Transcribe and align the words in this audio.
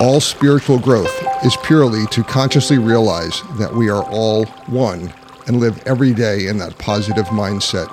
All 0.00 0.18
spiritual 0.18 0.78
growth 0.78 1.12
is 1.44 1.58
purely 1.58 2.06
to 2.06 2.24
consciously 2.24 2.78
realize 2.78 3.42
that 3.58 3.74
we 3.74 3.90
are 3.90 4.02
all 4.04 4.46
one 4.66 5.12
and 5.46 5.60
live 5.60 5.82
every 5.86 6.14
day 6.14 6.46
in 6.46 6.56
that 6.56 6.78
positive 6.78 7.26
mindset. 7.26 7.86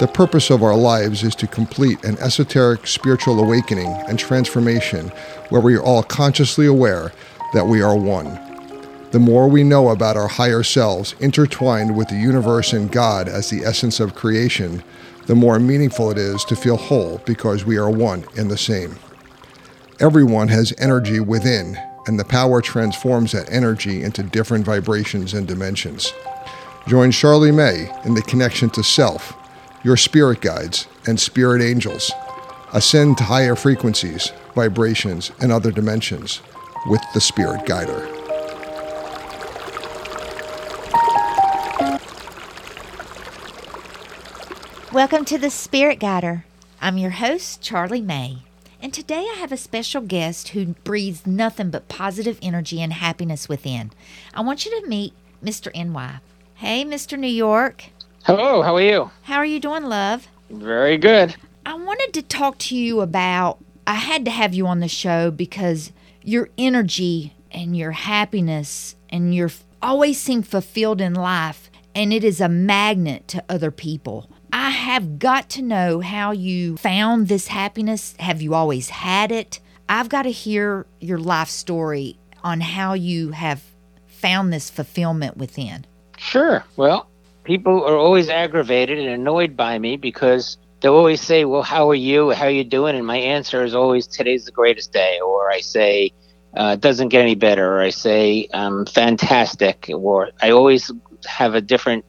The 0.00 0.08
purpose 0.08 0.50
of 0.50 0.64
our 0.64 0.74
lives 0.76 1.22
is 1.22 1.36
to 1.36 1.46
complete 1.46 2.02
an 2.04 2.18
esoteric 2.18 2.88
spiritual 2.88 3.38
awakening 3.38 3.86
and 4.08 4.18
transformation 4.18 5.12
where 5.50 5.60
we 5.60 5.76
are 5.76 5.82
all 5.84 6.02
consciously 6.02 6.66
aware 6.66 7.12
that 7.54 7.68
we 7.68 7.80
are 7.80 7.96
one. 7.96 8.40
The 9.12 9.20
more 9.20 9.46
we 9.46 9.62
know 9.62 9.90
about 9.90 10.16
our 10.16 10.26
higher 10.26 10.64
selves 10.64 11.14
intertwined 11.20 11.96
with 11.96 12.08
the 12.08 12.16
universe 12.16 12.72
and 12.72 12.90
God 12.90 13.28
as 13.28 13.50
the 13.50 13.64
essence 13.64 14.00
of 14.00 14.16
creation, 14.16 14.82
the 15.26 15.36
more 15.36 15.60
meaningful 15.60 16.10
it 16.10 16.18
is 16.18 16.44
to 16.46 16.56
feel 16.56 16.76
whole 16.76 17.20
because 17.24 17.64
we 17.64 17.76
are 17.76 17.88
one 17.88 18.24
in 18.34 18.48
the 18.48 18.58
same. 18.58 18.96
Everyone 19.98 20.48
has 20.48 20.74
energy 20.76 21.20
within, 21.20 21.74
and 22.06 22.20
the 22.20 22.24
power 22.24 22.60
transforms 22.60 23.32
that 23.32 23.50
energy 23.50 24.02
into 24.02 24.22
different 24.22 24.66
vibrations 24.66 25.32
and 25.32 25.48
dimensions. 25.48 26.12
Join 26.86 27.10
Charlie 27.10 27.50
May 27.50 27.90
in 28.04 28.12
the 28.12 28.20
connection 28.20 28.68
to 28.70 28.82
self, 28.82 29.32
your 29.84 29.96
spirit 29.96 30.42
guides, 30.42 30.86
and 31.06 31.18
spirit 31.18 31.62
angels. 31.62 32.12
Ascend 32.74 33.16
to 33.16 33.24
higher 33.24 33.56
frequencies, 33.56 34.32
vibrations, 34.54 35.32
and 35.40 35.50
other 35.50 35.72
dimensions 35.72 36.42
with 36.88 37.00
the 37.14 37.20
Spirit 37.22 37.64
Guider. 37.64 38.06
Welcome 44.92 45.24
to 45.24 45.38
the 45.38 45.48
Spirit 45.48 46.00
Guider. 46.00 46.44
I'm 46.82 46.98
your 46.98 47.12
host, 47.12 47.62
Charlie 47.62 48.02
May. 48.02 48.45
And 48.86 48.94
today 48.94 49.26
I 49.32 49.38
have 49.40 49.50
a 49.50 49.56
special 49.56 50.00
guest 50.00 50.50
who 50.50 50.76
breathes 50.84 51.26
nothing 51.26 51.70
but 51.70 51.88
positive 51.88 52.38
energy 52.40 52.80
and 52.80 52.92
happiness 52.92 53.48
within. 53.48 53.90
I 54.32 54.42
want 54.42 54.64
you 54.64 54.80
to 54.80 54.86
meet 54.86 55.12
Mr. 55.42 55.74
NY. 55.74 56.20
Hey, 56.54 56.84
Mr. 56.84 57.18
New 57.18 57.26
York. 57.26 57.86
Hello, 58.26 58.62
how 58.62 58.76
are 58.76 58.80
you? 58.80 59.10
How 59.22 59.38
are 59.38 59.44
you 59.44 59.58
doing, 59.58 59.82
love? 59.82 60.28
Very 60.50 60.98
good. 60.98 61.34
I 61.66 61.74
wanted 61.74 62.12
to 62.12 62.22
talk 62.22 62.58
to 62.58 62.76
you 62.76 63.00
about. 63.00 63.58
I 63.88 63.94
had 63.94 64.24
to 64.26 64.30
have 64.30 64.54
you 64.54 64.68
on 64.68 64.78
the 64.78 64.86
show 64.86 65.32
because 65.32 65.90
your 66.22 66.48
energy 66.56 67.34
and 67.50 67.76
your 67.76 67.90
happiness 67.90 68.94
and 69.10 69.34
you're 69.34 69.50
always 69.82 70.20
seem 70.20 70.42
fulfilled 70.42 71.00
in 71.00 71.12
life 71.12 71.72
and 71.92 72.12
it 72.12 72.22
is 72.22 72.40
a 72.40 72.48
magnet 72.48 73.26
to 73.26 73.44
other 73.48 73.72
people. 73.72 74.30
I 74.58 74.70
have 74.70 75.18
got 75.18 75.50
to 75.50 75.62
know 75.62 76.00
how 76.00 76.30
you 76.30 76.78
found 76.78 77.28
this 77.28 77.48
happiness. 77.48 78.14
Have 78.18 78.40
you 78.40 78.54
always 78.54 78.88
had 78.88 79.30
it? 79.30 79.60
I've 79.86 80.08
got 80.08 80.22
to 80.22 80.30
hear 80.30 80.86
your 80.98 81.18
life 81.18 81.50
story 81.50 82.16
on 82.42 82.62
how 82.62 82.94
you 82.94 83.32
have 83.32 83.62
found 84.06 84.54
this 84.54 84.70
fulfillment 84.70 85.36
within. 85.36 85.84
Sure. 86.16 86.64
Well, 86.76 87.06
people 87.44 87.84
are 87.84 87.98
always 87.98 88.30
aggravated 88.30 88.98
and 88.98 89.08
annoyed 89.08 89.58
by 89.58 89.78
me 89.78 89.98
because 89.98 90.56
they'll 90.80 90.94
always 90.94 91.20
say, 91.20 91.44
"Well, 91.44 91.62
how 91.62 91.90
are 91.90 91.94
you? 91.94 92.30
How 92.30 92.46
are 92.46 92.50
you 92.50 92.64
doing?" 92.64 92.96
And 92.96 93.06
my 93.06 93.18
answer 93.18 93.62
is 93.62 93.74
always, 93.74 94.06
"Today's 94.06 94.46
the 94.46 94.52
greatest 94.52 94.90
day," 94.90 95.20
or 95.20 95.50
I 95.50 95.60
say, 95.60 96.12
uh, 96.56 96.70
"It 96.76 96.80
doesn't 96.80 97.08
get 97.08 97.20
any 97.20 97.34
better," 97.34 97.76
or 97.76 97.80
I 97.80 97.90
say, 97.90 98.48
"I'm 98.54 98.86
fantastic," 98.86 99.90
or 99.92 100.30
I 100.40 100.48
always 100.50 100.90
have 101.26 101.54
a 101.54 101.60
different 101.60 102.06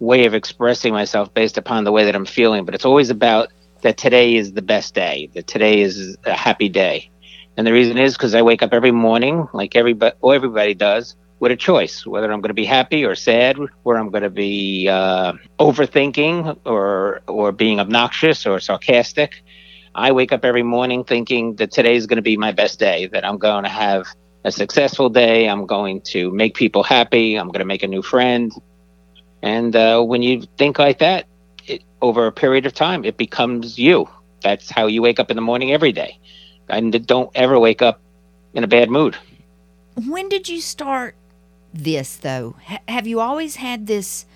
way 0.00 0.26
of 0.26 0.34
expressing 0.34 0.92
myself 0.92 1.32
based 1.32 1.56
upon 1.56 1.84
the 1.84 1.92
way 1.92 2.04
that 2.04 2.16
I'm 2.16 2.26
feeling. 2.26 2.64
But 2.64 2.74
it's 2.74 2.84
always 2.84 3.10
about 3.10 3.48
that 3.82 3.96
today 3.96 4.34
is 4.34 4.52
the 4.52 4.62
best 4.62 4.94
day, 4.94 5.30
that 5.34 5.46
today 5.46 5.80
is 5.80 6.16
a 6.24 6.32
happy 6.34 6.68
day. 6.68 7.10
And 7.56 7.66
the 7.66 7.72
reason 7.72 7.98
is 7.98 8.14
because 8.14 8.34
I 8.34 8.42
wake 8.42 8.62
up 8.62 8.72
every 8.72 8.90
morning, 8.90 9.46
like 9.52 9.76
everybody, 9.76 10.16
or 10.20 10.34
everybody 10.34 10.74
does, 10.74 11.16
with 11.40 11.52
a 11.52 11.56
choice 11.56 12.06
whether 12.06 12.30
I'm 12.30 12.40
going 12.40 12.48
to 12.50 12.54
be 12.54 12.66
happy 12.66 13.04
or 13.04 13.14
sad, 13.14 13.56
where 13.82 13.98
I'm 13.98 14.10
going 14.10 14.22
to 14.22 14.30
be 14.30 14.88
uh, 14.88 15.32
overthinking 15.58 16.58
or 16.64 17.20
or 17.26 17.52
being 17.52 17.80
obnoxious 17.80 18.46
or 18.46 18.60
sarcastic. 18.60 19.42
I 19.94 20.12
wake 20.12 20.32
up 20.32 20.44
every 20.44 20.62
morning 20.62 21.02
thinking 21.02 21.56
that 21.56 21.72
today 21.72 21.96
is 21.96 22.06
going 22.06 22.16
to 22.16 22.22
be 22.22 22.36
my 22.36 22.52
best 22.52 22.78
day, 22.78 23.08
that 23.08 23.24
I'm 23.24 23.38
going 23.38 23.64
to 23.64 23.70
have 23.70 24.06
a 24.44 24.52
successful 24.52 25.08
day, 25.10 25.48
I'm 25.48 25.66
going 25.66 26.00
to 26.12 26.30
make 26.30 26.54
people 26.54 26.82
happy, 26.82 27.36
I'm 27.36 27.48
going 27.48 27.58
to 27.60 27.66
make 27.66 27.82
a 27.82 27.88
new 27.88 28.02
friend. 28.02 28.52
And 29.42 29.74
uh, 29.74 30.02
when 30.02 30.22
you 30.22 30.42
think 30.58 30.78
like 30.78 30.98
that, 30.98 31.26
it, 31.66 31.82
over 32.02 32.26
a 32.26 32.32
period 32.32 32.66
of 32.66 32.74
time, 32.74 33.04
it 33.04 33.16
becomes 33.16 33.78
you. 33.78 34.08
That's 34.42 34.70
how 34.70 34.86
you 34.86 35.02
wake 35.02 35.20
up 35.20 35.30
in 35.30 35.36
the 35.36 35.42
morning 35.42 35.72
every 35.72 35.92
day. 35.92 36.18
And 36.68 37.06
don't 37.06 37.30
ever 37.34 37.58
wake 37.58 37.82
up 37.82 38.00
in 38.54 38.64
a 38.64 38.68
bad 38.68 38.90
mood. 38.90 39.16
When 40.06 40.28
did 40.28 40.48
you 40.48 40.60
start 40.60 41.14
this 41.72 42.16
though? 42.16 42.56
H- 42.68 42.80
have 42.88 43.06
you 43.06 43.20
always 43.20 43.56
had 43.56 43.86
this 43.86 44.26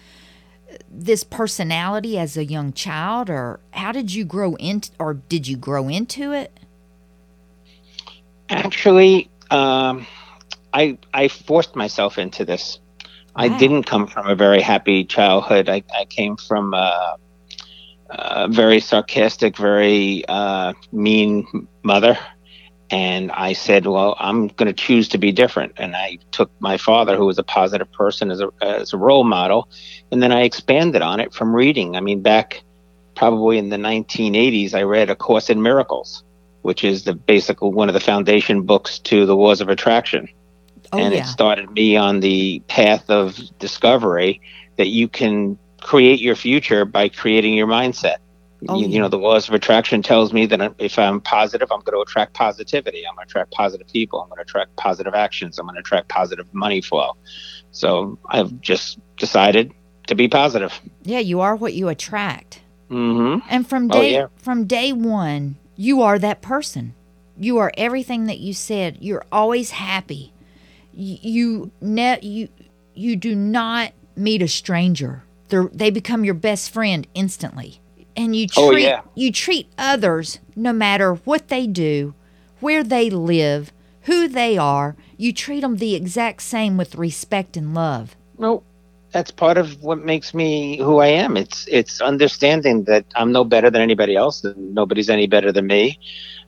this 0.91 1.22
personality 1.22 2.19
as 2.19 2.37
a 2.37 2.44
young 2.44 2.72
child 2.72 3.31
or 3.31 3.60
how 3.72 3.93
did 3.93 4.12
you 4.12 4.25
grow 4.25 4.54
into 4.56 4.91
or 4.98 5.14
did 5.14 5.47
you 5.47 5.56
grow 5.56 5.88
into 5.88 6.32
it? 6.32 6.59
Actually, 8.48 9.31
um, 9.50 10.06
I 10.72 10.98
I 11.12 11.28
forced 11.28 11.76
myself 11.76 12.19
into 12.19 12.44
this. 12.44 12.78
I 13.37 13.49
didn't 13.49 13.84
come 13.84 14.06
from 14.06 14.28
a 14.28 14.34
very 14.34 14.61
happy 14.61 15.05
childhood. 15.05 15.69
I, 15.69 15.83
I 15.95 16.05
came 16.05 16.37
from 16.37 16.72
a, 16.72 17.17
a 18.11 18.49
very 18.49 18.81
sarcastic, 18.81 19.56
very 19.56 20.25
uh, 20.28 20.72
mean 20.93 21.69
mother. 21.83 22.17
And 22.91 23.33
I 23.33 23.55
said, 23.55 23.87
well, 23.87 24.15
I'm 24.21 24.49
going 24.49 24.69
to 24.69 24.73
choose 24.73 25.09
to 25.09 25.19
be 25.19 25.33
different. 25.33 25.73
And 25.78 25.97
I 25.97 26.19
took 26.31 26.50
my 26.61 26.77
father, 26.77 27.17
who 27.17 27.27
was 27.27 27.39
a 27.39 27.43
positive 27.43 27.91
person, 27.91 28.31
as 28.31 28.41
a, 28.41 28.50
as 28.62 28.93
a 28.93 28.97
role 28.97 29.25
model. 29.25 29.69
And 30.12 30.23
then 30.23 30.31
I 30.31 30.43
expanded 30.43 31.03
on 31.03 31.19
it 31.19 31.33
from 31.34 31.56
reading. 31.56 31.97
I 31.97 32.00
mean, 32.00 32.23
back 32.23 32.62
probably 33.17 33.59
in 33.59 33.71
the 33.71 33.77
1980s, 33.77 34.75
I 34.75 34.83
read 34.83 35.11
A 35.11 35.17
Course 35.17 35.50
in 35.50 35.62
Miracles, 35.62 36.23
which 36.62 36.84
is 36.84 37.05
the 37.05 37.15
basic 37.15 37.62
one 37.62 37.89
of 37.89 37.94
the 37.94 38.00
foundation 38.00 38.62
books 38.62 38.99
to 39.00 39.27
the 39.27 39.34
Laws 39.34 39.61
of 39.61 39.69
Attraction. 39.69 40.28
Oh, 40.94 40.99
and 40.99 41.15
yeah. 41.15 41.21
it 41.21 41.27
started 41.27 41.71
me 41.71 41.97
on 41.97 42.21
the 42.21 42.60
path 42.69 43.10
of 43.10 43.38
discovery 43.59 44.41
that 44.77 44.88
you 44.88 45.09
can 45.09 45.59
create 45.81 46.21
your 46.21 46.37
future 46.37 46.84
by 46.84 47.09
creating 47.09 47.55
your 47.55 47.66
mindset. 47.66 48.16
Oh, 48.69 48.78
you, 48.78 48.87
yeah. 48.87 48.94
you 48.94 48.99
know, 49.00 49.09
the 49.09 49.19
laws 49.19 49.49
of 49.49 49.55
attraction 49.55 50.03
tells 50.03 50.32
me 50.32 50.47
that 50.47 50.75
if 50.78 50.99
I'm 50.99 51.21
positive, 51.21 51.71
I'm 51.71 51.81
going 51.81 51.97
to 51.97 52.00
attract 52.00 52.32
positivity. 52.34 53.06
I'm 53.06 53.15
going 53.15 53.27
to 53.27 53.31
attract 53.31 53.50
positive 53.53 53.87
people. 53.88 54.22
I'm 54.22 54.28
going 54.28 54.38
to 54.38 54.43
attract 54.43 54.75
positive 54.77 55.15
actions. 55.15 55.59
I'm 55.59 55.66
going 55.66 55.75
to 55.75 55.81
attract 55.81 56.09
positive 56.09 56.53
money 56.55 56.81
flow. 56.81 57.16
So 57.72 58.19
I've 58.31 58.61
just 58.61 58.99
decided 59.16 59.72
to 60.06 60.15
be 60.15 60.28
positive. 60.28 60.81
Yeah, 61.03 61.19
you 61.19 61.41
are 61.41 61.56
what 61.56 61.75
you 61.75 61.88
attract. 61.88 62.62
Mm-hmm. 62.91 63.47
And 63.50 63.69
from 63.69 63.91
Oh, 63.91 64.00
day 64.00 64.12
yeah. 64.12 64.26
from 64.37 64.66
day 64.66 64.93
1, 64.93 65.56
you 65.76 66.03
are 66.03 66.19
that 66.19 66.41
person. 66.43 66.94
You 67.38 67.59
are 67.59 67.72
everything 67.76 68.26
that 68.26 68.38
you 68.38 68.53
said. 68.53 68.99
You're 69.00 69.25
always 69.32 69.72
happy. 69.72 70.32
Y- 70.97 71.19
You 71.22 71.71
ne- 71.81 72.21
you 72.22 72.49
you 72.94 73.16
do 73.16 73.34
not 73.34 73.93
meet 74.16 74.43
a 74.43 74.49
stranger. 74.49 75.25
They're, 75.49 75.69
they 75.72 75.91
become 75.91 76.25
your 76.25 76.34
best 76.34 76.71
friend 76.71 77.06
instantly. 77.15 77.81
And 78.16 78.34
you 78.37 78.47
oh, 78.56 78.71
treat 78.72 78.84
Oh, 78.87 78.88
yeah. 78.88 79.00
you 79.15 79.32
treat 79.32 79.69
others 79.77 80.38
no 80.55 80.72
matter 80.72 81.15
what 81.15 81.49
they 81.49 81.66
do, 81.66 82.15
where 82.60 82.84
they 82.84 83.10
live, 83.10 83.72
who 84.03 84.28
they 84.28 84.56
are. 84.56 84.97
You 85.16 85.32
treat 85.32 85.60
them 85.60 85.77
the 85.77 85.94
exact 85.94 86.43
same 86.43 86.77
with 86.77 86.94
respect 86.94 87.56
and 87.56 87.75
love. 87.75 88.16
No, 88.38 88.62
that's 89.12 89.31
part 89.31 89.59
of 89.59 89.82
what 89.82 89.99
makes 90.05 90.32
me 90.34 90.76
who 90.78 90.99
I 90.99 91.09
am. 91.09 91.37
It's 91.37 91.66
it's 91.69 92.00
understanding 92.00 92.84
that 92.84 93.05
I'm 93.16 93.32
no 93.32 93.44
better 93.44 93.71
than 93.71 93.82
anybody 93.82 94.15
else. 94.16 94.44
and 94.44 94.75
nobody's 94.75 95.11
any 95.11 95.26
better 95.26 95.50
than 95.53 95.66
me. 95.66 95.99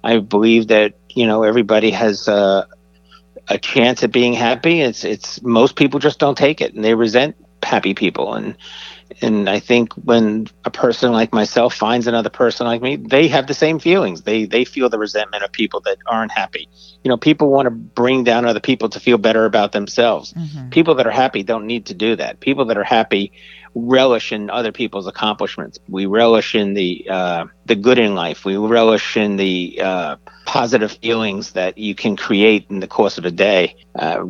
I 0.04 0.18
believe 0.18 0.68
that 0.68 0.94
you 1.10 1.26
know 1.26 1.42
everybody 1.42 1.90
has 1.90 2.28
a, 2.28 2.66
a 3.48 3.58
chance 3.58 4.02
at 4.02 4.12
being 4.12 4.32
happy. 4.32 4.80
It's 4.80 5.04
it's 5.04 5.42
most 5.42 5.76
people 5.76 6.00
just 6.00 6.18
don't 6.18 6.36
take 6.36 6.60
it 6.60 6.74
and 6.74 6.84
they 6.84 6.94
resent 6.94 7.36
happy 7.62 7.94
people 7.94 8.34
and 8.34 8.56
and 9.22 9.48
I 9.48 9.60
think 9.60 9.92
when 9.94 10.46
a 10.64 10.70
person 10.70 11.12
like 11.12 11.32
myself 11.32 11.74
finds 11.74 12.06
another 12.06 12.28
person 12.28 12.66
like 12.66 12.82
me, 12.82 12.96
they 12.96 13.28
have 13.28 13.46
the 13.46 13.54
same 13.54 13.78
feelings. 13.78 14.22
They 14.22 14.44
they 14.46 14.64
feel 14.64 14.88
the 14.88 14.98
resentment 14.98 15.44
of 15.44 15.52
people 15.52 15.80
that 15.82 15.98
aren't 16.06 16.32
happy. 16.32 16.68
You 17.04 17.08
know, 17.08 17.16
people 17.16 17.50
want 17.50 17.66
to 17.66 17.70
bring 17.70 18.24
down 18.24 18.44
other 18.44 18.60
people 18.60 18.88
to 18.90 19.00
feel 19.00 19.18
better 19.18 19.44
about 19.44 19.72
themselves. 19.72 20.32
Mhm. 20.34 20.70
People 20.70 20.94
that 20.96 21.06
are 21.06 21.12
happy 21.12 21.42
don't 21.42 21.66
need 21.66 21.86
to 21.86 21.94
do 21.94 22.16
that. 22.16 22.40
People 22.40 22.64
that 22.66 22.76
are 22.76 22.84
happy 22.84 23.32
relish 23.74 24.32
in 24.32 24.50
other 24.50 24.72
people's 24.72 25.06
accomplishments. 25.06 25.78
We 25.88 26.06
relish 26.06 26.54
in 26.54 26.74
the 26.74 27.06
uh, 27.08 27.44
the 27.66 27.76
good 27.76 27.98
in 27.98 28.14
life. 28.14 28.44
We 28.44 28.56
relish 28.56 29.16
in 29.16 29.36
the 29.36 29.80
uh, 29.82 30.16
positive 30.46 30.92
feelings 30.92 31.52
that 31.52 31.76
you 31.76 31.94
can 31.94 32.16
create 32.16 32.66
in 32.70 32.80
the 32.80 32.86
course 32.86 33.18
of 33.18 33.24
a 33.24 33.30
day. 33.30 33.76
Uh, 33.98 34.24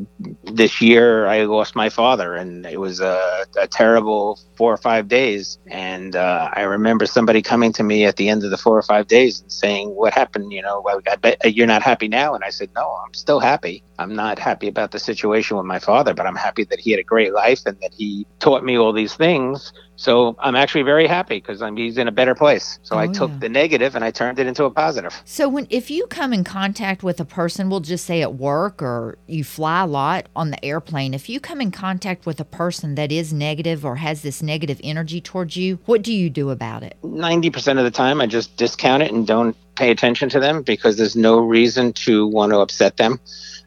this 0.45 0.81
year, 0.81 1.27
I 1.27 1.45
lost 1.45 1.77
my 1.77 1.91
father, 1.91 2.35
and 2.35 2.67
it 2.67 2.81
was 2.81 3.01
a, 3.01 3.45
a 3.61 3.69
terrible 3.69 4.41
four 4.57 4.73
or 4.73 4.79
five 4.79 5.09
days. 5.09 5.59
And 5.67 6.17
uh, 6.17 6.51
I 6.53 6.63
remember 6.63 7.07
somebody 7.07 7.43
coming 7.43 7.73
to 7.75 7.83
me 7.83 8.05
at 8.05 8.17
the 8.17 8.29
end 8.29 8.43
of 8.45 8.51
the 8.51 8.57
four 8.57 8.77
or 8.77 8.83
five 8.83 9.07
days 9.07 9.41
and 9.41 9.53
saying, 9.53 9.91
"What 9.91 10.15
happened? 10.15 10.53
You 10.53 10.63
know, 10.63 10.85
I 11.07 11.17
bet 11.17 11.55
you're 11.55 11.67
not 11.67 11.83
happy 11.83 12.09
now." 12.09 12.35
And 12.35 12.43
I 12.43 12.51
said, 12.51 12.71
"No, 12.75 12.99
I'm 13.05 13.15
still 13.15 13.39
happy. 13.41 13.85
I'm 13.99 14.15
not 14.15 14.39
happy 14.39 14.69
about 14.69 14.91
the 14.91 14.99
situation 14.99 15.57
with 15.57 15.67
my 15.67 15.79
father, 15.79 16.15
but 16.15 16.27
I'm 16.27 16.37
happy 16.37 16.65
that 16.65 16.81
he 16.81 16.91
had 16.91 17.01
a 17.01 17.05
great 17.05 17.33
life 17.35 17.61
and 17.67 17.79
that 17.81 17.93
he 17.95 18.27
taught 18.41 18.65
me 18.65 18.77
all 18.79 18.93
these 18.93 19.15
things." 19.15 19.73
So 19.97 20.37
I'm 20.39 20.55
actually 20.55 20.83
very 20.83 21.07
happy 21.07 21.37
because 21.37 21.63
he's 21.77 21.99
in 21.99 22.07
a 22.09 22.13
better 22.13 22.35
place. 22.35 22.79
So 22.83 22.97
oh, 22.97 22.99
I 22.99 23.07
took 23.07 23.31
yeah. 23.31 23.39
the 23.39 23.49
negative 23.49 23.95
and 23.95 24.05
I 24.05 24.11
turned 24.11 24.39
it 24.39 24.47
into 24.47 24.65
a 24.65 24.71
positive. 24.71 25.21
So 25.25 25.49
when 25.49 25.67
if 25.71 25.91
you 25.91 26.07
come 26.07 26.33
in 26.33 26.45
contact 26.45 27.03
with 27.03 27.19
a 27.21 27.25
person, 27.25 27.69
we'll 27.71 27.81
just 27.81 28.05
say 28.05 28.23
at 28.23 28.35
work 28.35 28.83
or 28.83 29.19
you 29.27 29.43
fly 29.43 29.83
a 29.83 29.87
lot 29.87 30.27
on 30.37 30.51
the 30.51 30.65
airplane, 30.65 31.15
if 31.15 31.29
you 31.29 31.41
come 31.41 31.61
in 31.61 31.71
contact 31.71 32.27
with 32.27 32.39
a 32.41 32.45
person 32.45 32.95
that 32.95 33.11
is 33.11 33.33
negative 33.33 33.85
or 33.85 33.97
has 33.97 34.23
this 34.23 34.43
negative 34.43 34.81
energy 34.85 35.21
towards 35.21 35.57
you, 35.57 35.79
what 35.87 36.03
do 36.03 36.13
you 36.13 36.31
do 36.31 36.51
about 36.51 36.83
it? 36.83 36.97
90% 37.03 37.79
of 37.79 37.85
the 37.85 37.91
time 37.91 38.21
I 38.21 38.27
just 38.27 38.57
discount 38.57 39.03
it 39.03 39.13
and 39.13 39.27
don't 39.27 39.57
pay 39.77 39.91
attention 39.91 40.29
to 40.31 40.41
them 40.41 40.63
because 40.63 40.97
there's 40.97 41.17
no 41.17 41.39
reason 41.39 41.93
to 41.93 42.27
want 42.27 42.53
to 42.53 42.59
upset 42.59 42.97
them. 42.97 43.21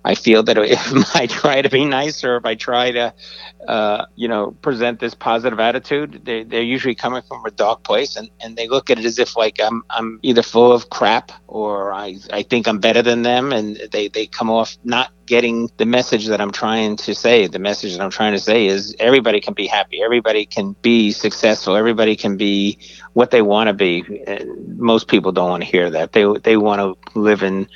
I 0.06 0.16
feel 0.16 0.44
that 0.44 0.58
if 0.58 1.16
I 1.16 1.28
try 1.28 1.62
to 1.62 1.70
be 1.70 1.86
nice 1.86 2.24
or 2.24 2.38
if 2.38 2.46
I 2.46 2.56
try 2.56 2.92
to, 2.92 3.14
uh, 3.68 4.06
you 4.16 4.28
know, 4.28 4.52
present 4.62 5.00
this 5.00 5.14
positive 5.14 5.60
attitude, 5.60 6.22
they, 6.24 6.44
they're 6.44 6.62
usually 6.62 6.96
coming 6.96 7.22
from 7.28 7.46
a 7.46 7.52
dark 7.52 7.84
place 7.84 8.16
and, 8.16 8.30
and 8.40 8.56
they 8.56 8.68
look 8.68 8.90
at 8.90 9.00
it 9.00 9.06
as 9.06 9.20
if 9.20 9.36
like 9.36 9.60
I'm, 9.62 9.84
I'm 9.90 10.20
either 10.24 10.42
full 10.42 10.72
of 10.72 10.90
crap 10.90 11.32
or 11.48 11.92
I, 11.92 12.18
I 12.32 12.44
think 12.44 12.68
I'm 12.68 12.80
better 12.80 13.02
than 13.02 13.24
them. 13.24 13.52
And 13.52 13.78
they, 13.92 14.08
they 14.08 14.26
come 14.26 14.50
off 14.50 14.78
not 14.84 15.12
getting 15.26 15.70
the 15.78 15.86
message 15.86 16.28
that 16.28 16.42
I'm 16.42 16.52
trying 16.52 16.96
to 16.98 17.14
say. 17.14 17.48
The 17.48 17.60
message 17.60 17.96
that 17.96 18.02
I'm 18.02 18.10
trying 18.10 18.34
to 18.34 18.40
say 18.40 18.66
is 18.66 18.96
everybody 19.00 19.42
can 19.42 19.54
be 19.54 19.68
happy. 19.68 20.02
Everybody 20.02 20.46
can 20.46 20.76
be 20.82 21.12
successful. 21.12 21.76
Everybody 21.76 22.16
can 22.16 22.38
be 22.38 22.80
what 23.14 23.32
they 23.32 23.42
want 23.42 23.68
to 23.68 23.74
be. 23.74 24.04
And 24.26 24.80
most 24.80 25.08
people 25.08 25.32
don't 25.32 25.50
want 25.50 25.64
to 25.64 25.70
hear 25.70 25.90
that. 25.92 26.14
They, 26.14 26.26
they 26.44 26.58
want 26.58 26.80
to 26.80 27.20
live 27.20 27.44
in, 27.44 27.68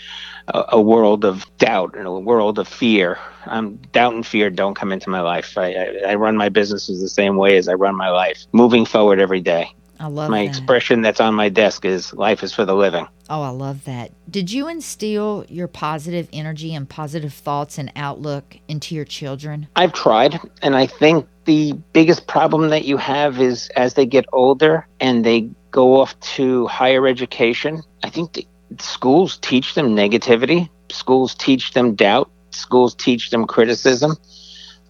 a, 0.47 0.63
a 0.69 0.81
world 0.81 1.25
of 1.25 1.45
doubt 1.57 1.95
and 1.95 2.07
a 2.07 2.11
world 2.11 2.59
of 2.59 2.67
fear. 2.67 3.17
Um, 3.45 3.75
doubt 3.91 4.13
and 4.13 4.25
fear 4.25 4.49
don't 4.49 4.75
come 4.75 4.91
into 4.91 5.09
my 5.09 5.21
life. 5.21 5.57
I, 5.57 5.73
I, 5.73 6.01
I 6.09 6.15
run 6.15 6.37
my 6.37 6.49
businesses 6.49 7.01
the 7.01 7.09
same 7.09 7.35
way 7.37 7.57
as 7.57 7.67
I 7.67 7.73
run 7.73 7.95
my 7.95 8.09
life, 8.09 8.45
moving 8.51 8.85
forward 8.85 9.19
every 9.19 9.41
day. 9.41 9.73
I 9.99 10.07
love 10.07 10.29
my 10.29 10.43
that. 10.43 10.49
expression 10.49 11.01
that's 11.01 11.21
on 11.21 11.33
my 11.33 11.49
desk 11.49 11.85
is 11.85 12.13
life 12.13 12.43
is 12.43 12.53
for 12.53 12.65
the 12.65 12.75
living. 12.75 13.07
Oh, 13.29 13.41
I 13.41 13.49
love 13.49 13.85
that. 13.85 14.11
Did 14.29 14.51
you 14.51 14.67
instill 14.67 15.45
your 15.47 15.67
positive 15.67 16.27
energy 16.33 16.75
and 16.75 16.89
positive 16.89 17.33
thoughts 17.33 17.77
and 17.77 17.91
outlook 17.95 18.57
into 18.67 18.95
your 18.95 19.05
children? 19.05 19.67
I've 19.75 19.93
tried, 19.93 20.39
and 20.61 20.75
I 20.75 20.87
think 20.87 21.27
the 21.45 21.73
biggest 21.93 22.27
problem 22.27 22.69
that 22.69 22.85
you 22.85 22.97
have 22.97 23.39
is 23.39 23.69
as 23.75 23.93
they 23.93 24.05
get 24.05 24.25
older 24.33 24.87
and 24.99 25.25
they 25.25 25.49
go 25.71 25.99
off 25.99 26.19
to 26.19 26.67
higher 26.67 27.07
education, 27.07 27.81
I 28.03 28.09
think 28.09 28.33
the 28.33 28.45
schools 28.81 29.37
teach 29.37 29.73
them 29.75 29.95
negativity. 29.95 30.69
Schools 30.91 31.35
teach 31.35 31.71
them 31.71 31.95
doubt. 31.95 32.29
Schools 32.51 32.93
teach 32.95 33.31
them 33.31 33.45
criticism, 33.47 34.15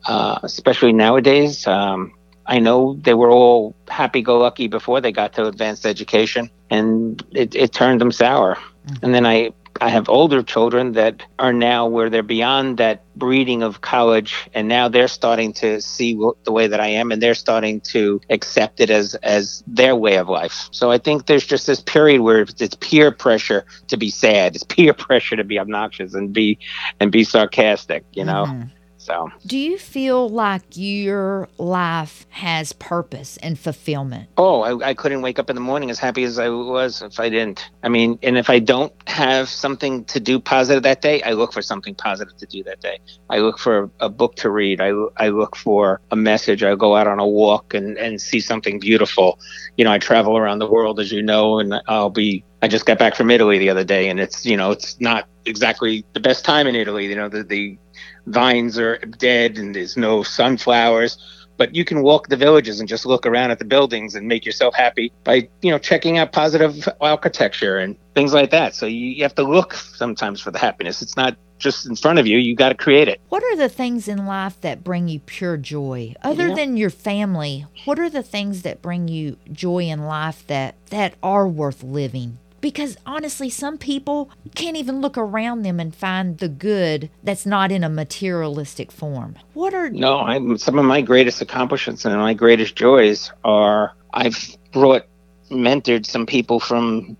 uh, 0.05 0.39
especially 0.43 0.93
nowadays. 0.93 1.65
Um, 1.65 2.13
I 2.45 2.59
know 2.59 2.97
they 3.01 3.13
were 3.13 3.31
all 3.31 3.73
happy 3.87 4.21
go 4.21 4.37
lucky 4.37 4.67
before 4.67 4.99
they 4.99 5.11
got 5.11 5.33
to 5.33 5.47
advanced 5.47 5.85
education, 5.85 6.49
and 6.69 7.23
it, 7.31 7.55
it 7.55 7.71
turned 7.71 8.01
them 8.01 8.11
sour. 8.11 8.55
Mm-hmm. 8.55 9.05
And 9.05 9.15
then 9.15 9.25
I 9.25 9.51
I 9.81 9.89
have 9.89 10.09
older 10.09 10.43
children 10.43 10.93
that 10.93 11.23
are 11.39 11.53
now 11.53 11.87
where 11.87 12.09
they're 12.09 12.23
beyond 12.23 12.77
that 12.77 13.03
breeding 13.15 13.63
of 13.63 13.81
college, 13.81 14.49
and 14.53 14.67
now 14.67 14.87
they're 14.87 15.07
starting 15.07 15.53
to 15.53 15.81
see 15.81 16.17
the 16.43 16.51
way 16.51 16.67
that 16.67 16.79
I 16.79 16.87
am, 16.87 17.11
and 17.11 17.21
they're 17.21 17.35
starting 17.35 17.81
to 17.81 18.21
accept 18.29 18.79
it 18.79 18.89
as 18.89 19.15
as 19.15 19.63
their 19.67 19.95
way 19.95 20.17
of 20.17 20.29
life. 20.29 20.69
So 20.71 20.91
I 20.91 20.97
think 20.97 21.25
there's 21.25 21.45
just 21.45 21.67
this 21.67 21.81
period 21.81 22.21
where 22.21 22.41
it's 22.41 22.75
peer 22.75 23.11
pressure 23.11 23.65
to 23.87 23.97
be 23.97 24.09
sad, 24.09 24.55
it's 24.55 24.63
peer 24.63 24.93
pressure 25.07 25.35
to 25.35 25.43
be 25.43 25.59
obnoxious 25.59 26.13
and 26.13 26.31
be 26.33 26.59
and 26.99 27.11
be 27.11 27.23
sarcastic, 27.23 28.05
you 28.13 28.25
know. 28.25 28.45
Mm-hmm. 28.45 28.67
So, 29.03 29.29
do 29.45 29.57
you 29.57 29.77
feel 29.77 30.29
like 30.29 30.63
your 30.75 31.49
life 31.57 32.25
has 32.29 32.71
purpose 32.71 33.35
and 33.43 33.59
fulfillment? 33.59 34.29
Oh, 34.37 34.61
I, 34.61 34.91
I, 34.91 34.93
couldn't 34.93 35.21
wake 35.21 35.39
up 35.39 35.49
in 35.49 35.57
the 35.57 35.61
morning 35.61 35.89
as 35.89 35.99
happy 35.99 36.23
as 36.23 36.39
I 36.39 36.47
was 36.47 37.01
if 37.01 37.19
I 37.19 37.27
didn't. 37.27 37.69
I 37.83 37.89
mean, 37.89 38.17
and 38.23 38.37
if 38.37 38.49
I 38.49 38.59
don't 38.59 38.93
have 39.09 39.49
something 39.49 40.05
to 40.05 40.21
do 40.21 40.39
positive 40.39 40.83
that 40.83 41.01
day, 41.01 41.21
I 41.23 41.33
look 41.33 41.51
for 41.51 41.61
something 41.61 41.95
positive 41.95 42.37
to 42.37 42.45
do 42.45 42.63
that 42.63 42.79
day. 42.79 42.97
I 43.29 43.39
look 43.39 43.59
for 43.59 43.91
a, 43.99 44.07
book 44.07 44.35
to 44.37 44.49
read. 44.49 44.79
I, 44.79 44.93
I 45.17 45.29
look 45.29 45.57
for 45.57 45.99
a 46.11 46.15
message. 46.15 46.63
I 46.63 46.73
go 46.75 46.95
out 46.95 47.07
on 47.07 47.19
a 47.19 47.27
walk 47.27 47.73
and, 47.73 47.97
and 47.97 48.21
see 48.21 48.39
something 48.39 48.79
beautiful. 48.79 49.37
You 49.75 49.83
know, 49.83 49.91
I 49.91 49.97
travel 49.97 50.37
around 50.37 50.59
the 50.59 50.71
world, 50.71 51.01
as 51.01 51.11
you 51.11 51.21
know, 51.21 51.59
and 51.59 51.75
I'll 51.89 52.09
be 52.09 52.45
I 52.63 52.69
just 52.69 52.85
got 52.85 52.97
back 52.97 53.15
from 53.15 53.29
Italy 53.29 53.57
the 53.57 53.69
other 53.69 53.83
day, 53.83 54.07
and 54.07 54.21
it's 54.21 54.45
you 54.45 54.55
know 54.55 54.71
it's 54.71 54.97
not 55.01 55.27
exactly 55.45 56.05
the 56.13 56.21
best 56.21 56.45
time 56.45 56.65
in 56.65 56.75
Italy. 56.75 57.07
You 57.07 57.15
know 57.17 57.27
the 57.27 57.43
the 57.43 57.77
vines 58.25 58.77
are 58.77 58.97
dead 58.97 59.57
and 59.57 59.75
there's 59.75 59.97
no 59.97 60.23
sunflowers 60.23 61.17
but 61.57 61.75
you 61.75 61.85
can 61.85 62.01
walk 62.01 62.29
the 62.29 62.37
villages 62.37 62.79
and 62.79 62.89
just 62.89 63.05
look 63.05 63.25
around 63.25 63.51
at 63.51 63.59
the 63.59 63.65
buildings 63.65 64.15
and 64.15 64.27
make 64.27 64.45
yourself 64.45 64.73
happy 64.75 65.11
by 65.23 65.47
you 65.61 65.71
know 65.71 65.77
checking 65.77 66.17
out 66.17 66.31
positive 66.31 66.87
architecture 66.99 67.77
and 67.77 67.95
things 68.15 68.33
like 68.33 68.51
that. 68.51 68.75
So 68.75 68.85
you, 68.85 69.07
you 69.07 69.23
have 69.23 69.35
to 69.35 69.43
look 69.43 69.73
sometimes 69.73 70.41
for 70.41 70.51
the 70.51 70.59
happiness. 70.59 71.01
It's 71.01 71.15
not 71.15 71.37
just 71.59 71.85
in 71.85 71.95
front 71.95 72.19
of 72.19 72.27
you. 72.27 72.37
You 72.37 72.55
got 72.55 72.69
to 72.69 72.75
create 72.75 73.07
it. 73.07 73.21
What 73.29 73.43
are 73.43 73.55
the 73.55 73.69
things 73.69 74.07
in 74.07 74.25
life 74.25 74.59
that 74.61 74.83
bring 74.83 75.07
you 75.07 75.19
pure 75.19 75.57
joy? 75.57 76.15
Other 76.23 76.49
yeah. 76.49 76.55
than 76.55 76.77
your 76.77 76.89
family 76.89 77.65
what 77.85 77.99
are 77.99 78.09
the 78.09 78.23
things 78.23 78.61
that 78.61 78.81
bring 78.81 79.07
you 79.07 79.37
joy 79.51 79.79
in 79.79 80.05
life 80.05 80.45
that 80.47 80.75
that 80.89 81.15
are 81.21 81.47
worth 81.47 81.83
living 81.83 82.37
because 82.63 82.95
honestly, 83.05 83.49
some 83.49 83.77
people 83.77 84.31
can't 84.55 84.77
even 84.77 85.01
look 85.01 85.17
around 85.17 85.63
them 85.63 85.81
and 85.81 85.93
find 85.93 86.37
the 86.37 86.47
good 86.47 87.09
that's 87.21 87.45
not 87.45 87.73
in 87.73 87.83
a 87.83 87.89
materialistic 87.89 88.89
form. 88.89 89.35
What 89.53 89.73
are 89.73 89.89
no? 89.89 90.19
I'm, 90.19 90.57
some 90.57 90.79
of 90.79 90.85
my 90.85 91.01
greatest 91.01 91.41
accomplishments 91.41 92.05
and 92.05 92.17
my 92.17 92.33
greatest 92.33 92.77
joys 92.77 93.33
are 93.43 93.93
I've 94.13 94.55
brought 94.71 95.05
mentored 95.51 96.05
some 96.05 96.25
people 96.25 96.61
from 96.61 97.17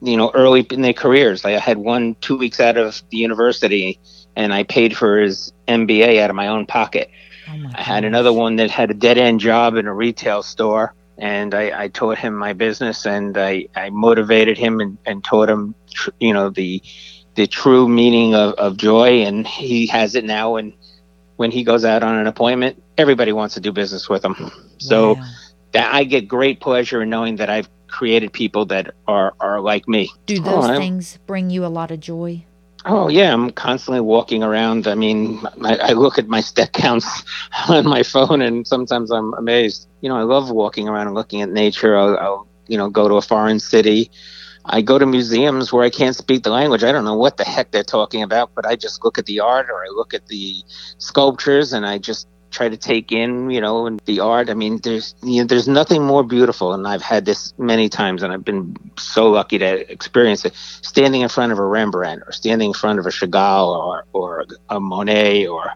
you 0.00 0.16
know 0.16 0.30
early 0.32 0.62
in 0.70 0.80
their 0.80 0.94
careers. 0.94 1.44
I 1.44 1.50
had 1.52 1.76
one 1.76 2.14
two 2.22 2.38
weeks 2.38 2.58
out 2.58 2.78
of 2.78 3.02
the 3.10 3.18
university, 3.18 4.00
and 4.36 4.54
I 4.54 4.62
paid 4.62 4.96
for 4.96 5.20
his 5.20 5.52
MBA 5.68 6.18
out 6.18 6.30
of 6.30 6.36
my 6.36 6.48
own 6.48 6.64
pocket. 6.64 7.10
Oh 7.46 7.70
I 7.74 7.82
had 7.82 8.04
another 8.04 8.32
one 8.32 8.56
that 8.56 8.70
had 8.70 8.90
a 8.90 8.94
dead 8.94 9.18
end 9.18 9.40
job 9.40 9.76
in 9.76 9.86
a 9.86 9.92
retail 9.92 10.42
store 10.42 10.94
and 11.18 11.54
I, 11.54 11.84
I, 11.84 11.88
taught 11.88 12.18
him 12.18 12.34
my 12.34 12.52
business 12.52 13.04
and 13.04 13.36
I, 13.36 13.66
I 13.74 13.90
motivated 13.90 14.56
him 14.56 14.80
and, 14.80 14.98
and 15.04 15.24
taught 15.24 15.50
him, 15.50 15.74
tr- 15.90 16.10
you 16.20 16.32
know, 16.32 16.50
the 16.50 16.82
the 17.34 17.46
true 17.46 17.88
meaning 17.88 18.34
of, 18.34 18.54
of 18.54 18.76
joy, 18.76 19.22
and 19.22 19.46
he 19.46 19.86
has 19.86 20.16
it 20.16 20.24
now. 20.24 20.56
And 20.56 20.72
when 21.36 21.52
he 21.52 21.62
goes 21.62 21.84
out 21.84 22.02
on 22.02 22.16
an 22.16 22.26
appointment, 22.26 22.82
everybody 22.96 23.32
wants 23.32 23.54
to 23.54 23.60
do 23.60 23.70
business 23.70 24.08
with 24.08 24.24
him. 24.24 24.50
So 24.78 25.14
wow. 25.14 25.24
that 25.72 25.94
I 25.94 26.02
get 26.02 26.26
great 26.26 26.60
pleasure 26.60 27.02
in 27.02 27.10
knowing 27.10 27.36
that 27.36 27.48
I've 27.48 27.68
created 27.86 28.32
people 28.32 28.66
that 28.66 28.94
are 29.06 29.34
are 29.38 29.60
like 29.60 29.86
me. 29.88 30.10
Do 30.26 30.40
those 30.40 30.64
oh, 30.68 30.76
things 30.76 31.18
bring 31.26 31.48
you 31.50 31.64
a 31.64 31.68
lot 31.68 31.92
of 31.92 32.00
joy? 32.00 32.44
Oh 32.84 33.08
yeah, 33.08 33.32
I'm 33.32 33.50
constantly 33.50 34.00
walking 34.00 34.42
around. 34.42 34.86
I 34.86 34.94
mean, 34.94 35.40
I, 35.64 35.76
I, 35.76 35.92
look 35.92 36.16
at 36.18 36.28
my 36.28 36.40
step 36.40 36.72
counts 36.72 37.24
on 37.68 37.86
my 37.86 38.02
phone, 38.02 38.40
and 38.40 38.66
sometimes 38.66 39.10
I'm 39.10 39.34
amazed. 39.34 39.88
You 40.00 40.08
know, 40.08 40.16
I 40.16 40.22
love 40.22 40.50
walking 40.50 40.88
around 40.88 41.08
and 41.08 41.14
looking 41.14 41.42
at 41.42 41.50
nature. 41.50 41.96
I'll, 41.96 42.16
I'll, 42.18 42.48
you 42.68 42.78
know, 42.78 42.88
go 42.88 43.08
to 43.08 43.14
a 43.14 43.22
foreign 43.22 43.58
city. 43.58 44.10
I 44.64 44.82
go 44.82 44.98
to 44.98 45.06
museums 45.06 45.72
where 45.72 45.84
I 45.84 45.90
can't 45.90 46.14
speak 46.14 46.44
the 46.44 46.50
language. 46.50 46.84
I 46.84 46.92
don't 46.92 47.04
know 47.04 47.16
what 47.16 47.36
the 47.36 47.44
heck 47.44 47.72
they're 47.72 47.82
talking 47.82 48.22
about, 48.22 48.54
but 48.54 48.64
I 48.66 48.76
just 48.76 49.02
look 49.02 49.18
at 49.18 49.26
the 49.26 49.40
art 49.40 49.68
or 49.70 49.82
I 49.82 49.88
look 49.88 50.14
at 50.14 50.26
the 50.28 50.62
sculptures, 50.98 51.72
and 51.72 51.84
I 51.84 51.98
just 51.98 52.28
try 52.58 52.68
to 52.68 52.76
take 52.76 53.12
in, 53.12 53.50
you 53.50 53.60
know, 53.60 53.86
and 53.86 54.00
the 54.04 54.18
art. 54.20 54.50
I 54.50 54.54
mean, 54.54 54.80
there's 54.82 55.14
you 55.22 55.40
know, 55.40 55.46
there's 55.46 55.68
nothing 55.68 56.02
more 56.04 56.24
beautiful, 56.24 56.74
and 56.74 56.86
I've 56.86 57.02
had 57.02 57.24
this 57.24 57.54
many 57.56 57.88
times, 57.88 58.22
and 58.22 58.32
I've 58.32 58.44
been 58.44 58.76
so 58.98 59.30
lucky 59.30 59.58
to 59.58 59.90
experience 59.90 60.44
it. 60.44 60.54
Standing 60.82 61.20
in 61.20 61.28
front 61.28 61.52
of 61.52 61.58
a 61.58 61.64
Rembrandt, 61.64 62.22
or 62.26 62.32
standing 62.32 62.70
in 62.70 62.74
front 62.74 62.98
of 62.98 63.06
a 63.06 63.10
Chagall, 63.10 63.68
or 63.68 64.04
or 64.12 64.44
a 64.68 64.80
Monet, 64.80 65.46
or 65.46 65.72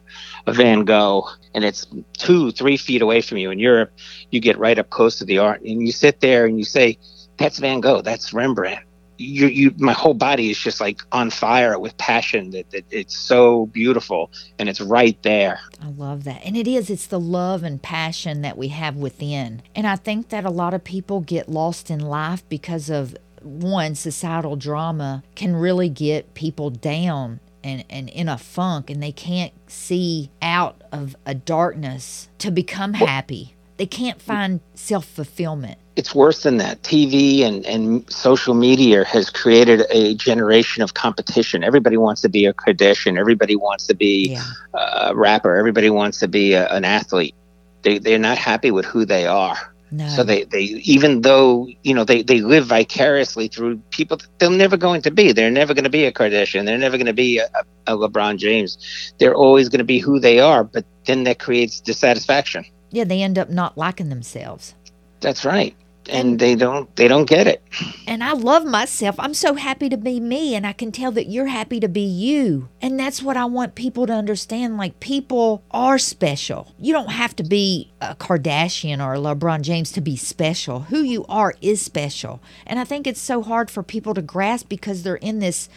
a 0.46 0.52
Van 0.52 0.84
Gogh, 0.84 1.28
and 1.54 1.64
it's 1.64 1.86
two, 2.18 2.50
three 2.50 2.76
feet 2.76 3.00
away 3.00 3.20
from 3.20 3.38
you. 3.38 3.50
In 3.52 3.60
Europe, 3.60 3.92
you 4.30 4.40
get 4.40 4.58
right 4.58 4.78
up 4.78 4.90
close 4.90 5.18
to 5.18 5.24
the 5.24 5.38
art, 5.38 5.62
and 5.62 5.86
you 5.86 5.92
sit 5.92 6.20
there 6.20 6.46
and 6.46 6.58
you 6.58 6.64
say, 6.64 6.98
"That's 7.38 7.58
Van 7.60 7.80
Gogh. 7.80 8.02
That's 8.02 8.32
Rembrandt." 8.34 8.84
You, 9.22 9.46
you, 9.46 9.74
my 9.78 9.92
whole 9.92 10.14
body 10.14 10.50
is 10.50 10.58
just 10.58 10.80
like 10.80 11.00
on 11.12 11.30
fire 11.30 11.78
with 11.78 11.96
passion 11.98 12.50
that, 12.50 12.70
that 12.70 12.84
it's 12.90 13.16
so 13.16 13.66
beautiful 13.66 14.30
and 14.58 14.68
it's 14.68 14.80
right 14.80 15.20
there. 15.22 15.60
I 15.80 15.88
love 15.88 16.24
that. 16.24 16.42
And 16.44 16.56
it 16.56 16.66
is, 16.66 16.90
it's 16.90 17.06
the 17.06 17.20
love 17.20 17.62
and 17.62 17.82
passion 17.82 18.42
that 18.42 18.58
we 18.58 18.68
have 18.68 18.96
within. 18.96 19.62
And 19.74 19.86
I 19.86 19.96
think 19.96 20.28
that 20.30 20.44
a 20.44 20.50
lot 20.50 20.74
of 20.74 20.84
people 20.84 21.20
get 21.20 21.48
lost 21.48 21.90
in 21.90 22.00
life 22.00 22.46
because 22.48 22.90
of 22.90 23.16
one 23.42 23.94
societal 23.94 24.56
drama 24.56 25.22
can 25.34 25.56
really 25.56 25.88
get 25.88 26.34
people 26.34 26.70
down 26.70 27.40
and, 27.64 27.84
and 27.88 28.08
in 28.08 28.28
a 28.28 28.38
funk 28.38 28.90
and 28.90 29.02
they 29.02 29.12
can't 29.12 29.52
see 29.70 30.30
out 30.40 30.82
of 30.90 31.16
a 31.26 31.34
darkness 31.34 32.28
to 32.38 32.50
become 32.50 32.94
happy. 32.94 33.54
They 33.76 33.86
can't 33.86 34.20
find 34.20 34.60
self 34.74 35.06
fulfillment. 35.06 35.78
It's 35.94 36.14
worse 36.14 36.42
than 36.42 36.56
that. 36.56 36.82
TV 36.82 37.42
and, 37.42 37.66
and 37.66 38.10
social 38.10 38.54
media 38.54 39.04
has 39.04 39.28
created 39.28 39.82
a 39.90 40.14
generation 40.14 40.82
of 40.82 40.94
competition. 40.94 41.62
Everybody 41.62 41.98
wants 41.98 42.22
to 42.22 42.28
be 42.30 42.46
a 42.46 42.54
Kardashian. 42.54 43.18
Everybody 43.18 43.56
wants 43.56 43.86
to 43.88 43.94
be 43.94 44.30
Yeah. 44.30 44.42
Uh, 44.72 45.08
a 45.10 45.14
rapper. 45.14 45.54
Everybody 45.56 45.90
wants 45.90 46.18
to 46.20 46.28
be 46.28 46.54
a, 46.54 46.66
an 46.68 46.84
athlete. 46.84 47.34
They, 47.82 47.98
they're 47.98 48.18
not 48.18 48.38
happy 48.38 48.70
with 48.70 48.86
who 48.86 49.04
they 49.04 49.26
are. 49.26 49.56
No. 49.90 50.08
So 50.08 50.22
they, 50.22 50.44
they 50.44 50.62
even 50.62 51.20
though 51.20 51.68
you 51.82 51.92
know 51.92 52.04
they, 52.04 52.22
they 52.22 52.40
live 52.40 52.64
vicariously 52.64 53.48
through 53.48 53.76
people 53.90 54.16
that 54.16 54.26
they're 54.38 54.48
never 54.48 54.78
going 54.78 55.02
to 55.02 55.10
be. 55.10 55.32
They're 55.32 55.50
never 55.50 55.74
going 55.74 55.84
to 55.84 55.90
be 55.90 56.06
a 56.06 56.12
Kardashian. 56.12 56.64
They're 56.64 56.78
never 56.78 56.96
going 56.96 57.06
to 57.06 57.12
be 57.12 57.36
a, 57.38 57.48
a 57.86 57.94
LeBron 57.94 58.38
James. 58.38 58.78
They're 59.18 59.34
always 59.34 59.68
going 59.68 59.80
to 59.80 59.84
be 59.84 59.98
who 59.98 60.18
they 60.18 60.40
are. 60.40 60.64
But 60.64 60.86
then 61.04 61.24
that 61.24 61.38
creates 61.38 61.78
dissatisfaction. 61.80 62.64
yeah, 62.90 63.04
they 63.04 63.20
end 63.22 63.38
up 63.38 63.50
not 63.50 63.76
liking 63.76 64.08
themselves. 64.08 64.74
That's 65.20 65.44
right. 65.44 65.76
And, 66.08 66.38
they 66.38 66.56
don't 66.56 66.94
they 66.96 67.08
don't 67.08 67.28
get 67.28 67.46
it. 67.46 67.62
And 68.06 68.24
I 68.24 68.32
love 68.32 68.64
myself. 68.64 69.14
I'm 69.18 69.34
so 69.34 69.54
happy 69.54 69.88
to 69.88 69.96
be 69.96 70.18
me, 70.20 70.54
and 70.54 70.66
I 70.66 70.72
can 70.72 70.90
tell 70.90 71.12
that 71.12 71.28
you're 71.28 71.46
happy 71.46 71.78
to 71.80 71.88
be 71.88 72.02
you. 72.02 72.68
And 72.80 72.98
that's 72.98 73.22
what 73.22 73.36
I 73.36 73.44
want 73.44 73.74
people 73.74 74.06
to 74.06 74.12
understand. 74.12 74.76
Like, 74.76 75.00
people 75.00 75.62
are 75.70 75.98
special. 75.98 76.74
You 76.78 76.92
don't 76.92 77.12
have 77.12 77.36
to 77.36 77.44
be 77.44 77.92
a 78.00 78.14
Kardashian 78.14 79.04
or 79.04 79.14
a 79.14 79.18
LeBron 79.18 79.62
James 79.62 79.92
to 79.92 80.00
be 80.00 80.16
special. 80.16 80.80
Who 80.80 81.02
you 81.02 81.24
are 81.28 81.54
is 81.60 81.80
special. 81.80 82.42
And 82.66 82.78
I 82.78 82.84
think 82.84 83.06
it's 83.06 83.20
so 83.20 83.42
hard 83.42 83.70
for 83.70 83.82
people 83.82 84.14
to 84.14 84.22
grasp 84.22 84.68
because 84.68 85.02
they're 85.02 85.16
in 85.16 85.38
this 85.38 85.68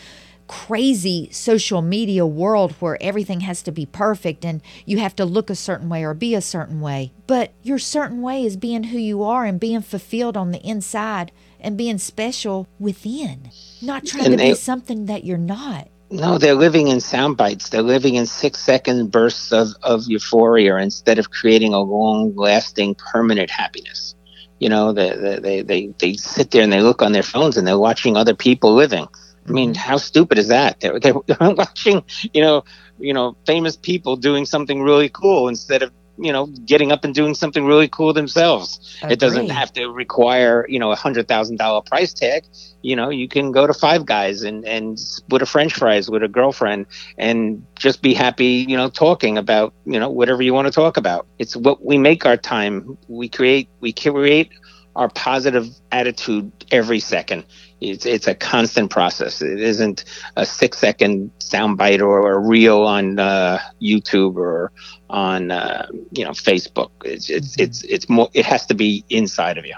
crazy 0.47 1.29
social 1.31 1.81
media 1.81 2.25
world 2.25 2.73
where 2.73 3.01
everything 3.01 3.41
has 3.41 3.61
to 3.63 3.71
be 3.71 3.85
perfect 3.85 4.45
and 4.45 4.61
you 4.85 4.99
have 4.99 5.15
to 5.15 5.25
look 5.25 5.49
a 5.49 5.55
certain 5.55 5.89
way 5.89 6.03
or 6.03 6.13
be 6.13 6.35
a 6.35 6.41
certain 6.41 6.81
way. 6.81 7.11
But 7.27 7.51
your 7.63 7.79
certain 7.79 8.21
way 8.21 8.43
is 8.43 8.57
being 8.57 8.85
who 8.85 8.97
you 8.97 9.23
are 9.23 9.45
and 9.45 9.59
being 9.59 9.81
fulfilled 9.81 10.37
on 10.37 10.51
the 10.51 10.61
inside 10.61 11.31
and 11.59 11.77
being 11.77 11.97
special 11.97 12.67
within, 12.79 13.49
not 13.81 14.05
trying 14.05 14.25
And 14.25 14.37
to 14.37 14.43
be 14.43 14.53
something 14.55 15.05
that 15.07 15.23
you're 15.23 15.37
not. 15.37 15.89
No, 16.11 16.37
they're 16.37 16.53
living 16.53 16.87
in 16.89 17.01
sound 17.01 17.35
bites. 17.35 17.69
They're 17.69 17.81
living 17.81 18.15
in 18.15 18.27
six 18.27 18.59
second 18.59 19.11
bursts 19.11 19.51
of, 19.51 19.69
of 19.81 20.03
euphoria 20.07 20.77
instead 20.77 21.17
of 21.17 21.31
creating 21.31 21.73
a 21.73 21.79
long 21.79 22.35
lasting 22.35 22.95
permanent 22.95 23.49
happiness. 23.49 24.13
You 24.59 24.69
know, 24.69 24.93
they, 24.93 25.15
they, 25.15 25.39
they, 25.39 25.61
they, 25.61 25.93
they 25.99 26.13
sit 26.13 26.51
there 26.51 26.61
and 26.61 26.71
they 26.71 26.81
look 26.81 27.01
on 27.01 27.11
their 27.11 27.23
phones 27.23 27.57
and 27.57 27.67
they're 27.67 27.79
watching 27.79 28.15
other 28.15 28.35
people 28.35 28.75
living. 28.75 29.07
I 29.47 29.51
mean, 29.51 29.73
mm-hmm. 29.73 29.79
how 29.79 29.97
stupid 29.97 30.37
is 30.37 30.47
that? 30.47 30.79
They're, 30.79 30.99
they're, 30.99 31.13
watching, 31.39 32.03
you 32.33 32.41
know, 32.41 32.63
you 32.99 33.13
know, 33.13 33.35
famous 33.45 33.75
people 33.75 34.15
doing 34.15 34.45
something 34.45 34.81
really 34.81 35.09
cool 35.09 35.47
instead 35.47 35.83
of, 35.83 35.91
you 36.17 36.31
know, 36.31 36.45
getting 36.65 36.93
up 36.93 37.03
and 37.03 37.13
doing 37.13 37.35
something 37.35 37.65
really 37.65 37.89
cool 37.89 38.13
themselves. 38.13 38.97
It 39.03 39.19
doesn't 39.19 39.49
have 39.49 39.73
to 39.73 39.87
require, 39.87 40.65
you 40.69 40.79
know, 40.79 40.91
a 40.91 40.95
hundred 40.95 41.27
thousand 41.27 41.57
dollar 41.57 41.81
price 41.81 42.13
tag. 42.13 42.45
You 42.81 42.95
know, 42.95 43.09
you 43.09 43.27
can 43.27 43.51
go 43.51 43.67
to 43.67 43.73
Five 43.73 44.05
Guys 44.05 44.41
and 44.41 44.65
and 44.65 44.97
with 45.29 45.41
a 45.41 45.45
French 45.45 45.73
fries 45.73 46.09
with 46.09 46.23
a 46.23 46.29
girlfriend 46.29 46.85
and 47.17 47.65
just 47.77 48.01
be 48.01 48.13
happy, 48.13 48.65
you 48.67 48.77
know, 48.77 48.89
talking 48.89 49.37
about, 49.37 49.73
you 49.85 49.99
know, 49.99 50.09
whatever 50.09 50.41
you 50.41 50.53
want 50.53 50.67
to 50.67 50.71
talk 50.71 50.95
about. 50.95 51.27
It's 51.37 51.55
what 51.55 51.85
we 51.85 51.97
make 51.97 52.25
our 52.25 52.37
time. 52.37 52.97
We 53.09 53.27
create 53.27 53.67
we 53.81 53.91
create 53.91 54.51
our 54.95 55.09
positive 55.09 55.67
attitude 55.91 56.51
every 56.71 57.01
second. 57.01 57.43
It's 57.91 58.05
it's 58.05 58.27
a 58.27 58.35
constant 58.35 58.89
process. 58.91 59.41
It 59.41 59.59
isn't 59.59 60.03
a 60.35 60.45
six 60.45 60.77
second 60.77 61.31
soundbite 61.39 62.01
or 62.01 62.31
a 62.33 62.39
reel 62.39 62.81
on 62.83 63.19
uh, 63.19 63.59
YouTube 63.81 64.35
or 64.37 64.71
on 65.09 65.51
uh, 65.51 65.87
you 66.11 66.23
know 66.23 66.31
Facebook. 66.31 66.91
It's 67.03 67.29
it's 67.29 67.55
Mhm. 67.55 67.63
it's 67.63 67.83
it's 67.83 68.09
more. 68.09 68.29
It 68.33 68.45
has 68.45 68.65
to 68.67 68.73
be 68.73 69.03
inside 69.09 69.57
of 69.57 69.65
you. 69.65 69.75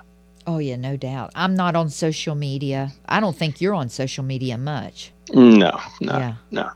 Oh, 0.50 0.60
yeah, 0.60 0.78
no 0.78 0.96
doubt. 0.96 1.32
I'm 1.36 1.56
not 1.56 1.76
on 1.76 1.90
social 1.90 2.34
media. 2.34 2.94
I 3.10 3.20
don't 3.20 3.36
think 3.36 3.60
you're 3.60 3.74
on 3.74 3.90
social 3.90 4.24
media 4.24 4.58
much. 4.58 5.12
No, 5.34 5.78
no, 6.00 6.18
Yeah. 6.18 6.34
no, 6.52 6.70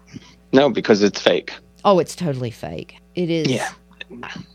no, 0.51 0.69
because 0.69 1.01
it's 1.01 1.21
fake. 1.21 1.53
Oh, 1.85 1.99
it's 1.99 2.13
totally 2.13 2.51
fake. 2.51 2.97
It 3.15 3.29
is. 3.29 3.47
Yeah. 3.47 3.69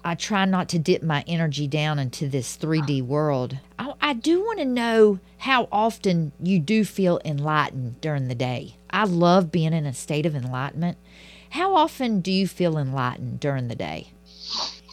I 0.05 0.15
try 0.15 0.45
not 0.45 0.69
to 0.71 0.79
dip 0.79 1.03
my 1.03 1.25
energy 1.27 1.67
down 1.67 1.99
into 1.99 2.29
this 2.29 2.57
3D 2.57 3.03
world. 3.03 3.59
I, 3.79 3.93
I 4.01 4.13
do 4.15 4.41
want 4.41 4.59
to 4.59 4.65
know 4.65 5.21
how 5.39 5.69
often 5.73 6.33
you 6.41 6.59
do 6.59 6.85
feel 6.85 7.21
enlightened 7.25 8.01
during 8.01 8.29
the 8.29 8.35
day. 8.35 8.77
I 8.91 9.05
love 9.05 9.51
being 9.51 9.73
in 9.73 9.87
a 9.87 9.93
state 9.93 10.27
of 10.27 10.35
enlightenment. 10.35 10.99
How 11.51 11.75
often 11.75 12.21
do 12.21 12.31
you 12.31 12.47
feel 12.47 12.79
enlightened 12.79 13.41
during 13.41 13.69
the 13.69 13.75
day? 13.75 14.09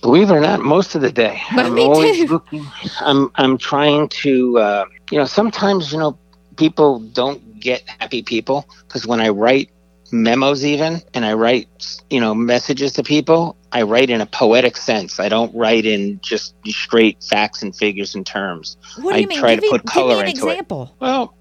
Believe 0.01 0.29
it 0.29 0.34
or 0.34 0.41
not, 0.41 0.60
most 0.62 0.96
of 0.96 1.01
the 1.01 1.12
day. 1.12 1.41
But 1.55 1.65
I'm 1.67 1.75
me 1.75 1.84
always 1.84 2.17
too. 2.17 2.27
looking. 2.27 2.65
I'm 3.00 3.32
I'm 3.36 3.58
trying 3.58 4.10
to. 4.10 4.58
Uh, 4.60 4.86
you 5.12 5.17
know, 5.17 5.25
sometimes 5.25 5.91
you 5.93 6.00
know 6.00 6.17
people 6.58 7.00
don't 7.00 7.60
get 7.60 7.84
happy 8.00 8.22
people 8.22 8.67
because 8.88 9.08
when 9.08 9.22
I 9.22 9.29
write 9.29 9.70
memos, 10.13 10.63
even 10.63 11.01
and 11.13 11.25
I 11.25 11.34
write 11.34 12.01
you 12.10 12.22
know 12.22 12.34
messages 12.34 12.93
to 12.93 13.03
people, 13.03 13.58
I 13.72 13.82
write 13.82 14.10
in 14.10 14.22
a 14.22 14.25
poetic 14.25 14.77
sense. 14.77 15.20
I 15.20 15.27
don't 15.27 15.53
write 15.55 15.86
in 15.86 16.20
just 16.22 16.55
straight 16.67 17.22
facts 17.24 17.63
and 17.63 17.75
figures 17.75 18.15
and 18.15 18.25
terms. 18.25 18.77
What 19.01 19.13
do 19.13 19.24
I 19.24 19.25
mean? 19.25 19.39
try 19.39 19.55
give 19.55 19.60
to 19.60 19.62
me, 19.63 19.70
put 19.72 19.82
give 19.82 19.96
me 19.96 20.01
color 20.01 20.22
an 20.22 20.29
into 20.29 20.48
it. 20.48 20.51
example. 20.51 20.96
Well, 21.00 21.36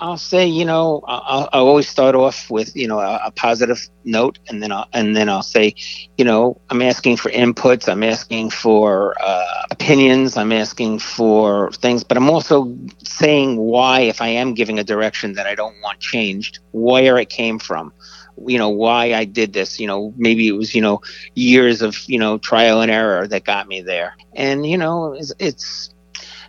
I'll 0.00 0.16
say, 0.16 0.46
you 0.46 0.64
know, 0.64 1.02
I'll, 1.06 1.48
I'll 1.52 1.66
always 1.66 1.88
start 1.88 2.14
off 2.14 2.50
with, 2.50 2.74
you 2.74 2.88
know, 2.88 3.00
a, 3.00 3.20
a 3.26 3.30
positive 3.30 3.78
note, 4.04 4.38
and 4.48 4.62
then 4.62 4.72
I'll 4.72 4.88
and 4.94 5.14
then 5.14 5.28
I'll 5.28 5.42
say, 5.42 5.74
you 6.16 6.24
know, 6.24 6.60
I'm 6.70 6.80
asking 6.80 7.18
for 7.18 7.30
inputs, 7.30 7.88
I'm 7.88 8.02
asking 8.02 8.50
for 8.50 9.14
uh, 9.22 9.62
opinions, 9.70 10.36
I'm 10.36 10.52
asking 10.52 11.00
for 11.00 11.70
things, 11.72 12.02
but 12.02 12.16
I'm 12.16 12.30
also 12.30 12.74
saying 13.04 13.56
why, 13.58 14.00
if 14.00 14.22
I 14.22 14.28
am 14.28 14.54
giving 14.54 14.78
a 14.78 14.84
direction 14.84 15.34
that 15.34 15.46
I 15.46 15.54
don't 15.54 15.80
want 15.82 16.00
changed, 16.00 16.60
where 16.72 17.18
it 17.18 17.28
came 17.28 17.58
from. 17.58 17.92
You 18.46 18.56
know 18.58 18.70
why 18.70 19.12
I 19.12 19.26
did 19.26 19.52
this. 19.52 19.78
You 19.78 19.86
know 19.86 20.14
maybe 20.16 20.48
it 20.48 20.52
was 20.52 20.74
you 20.74 20.80
know 20.80 21.02
years 21.34 21.82
of 21.82 21.96
you 22.06 22.18
know 22.18 22.38
trial 22.38 22.80
and 22.80 22.90
error 22.90 23.26
that 23.28 23.44
got 23.44 23.68
me 23.68 23.82
there. 23.82 24.16
And 24.34 24.64
you 24.64 24.78
know 24.78 25.12
it's, 25.12 25.32
it's 25.38 25.94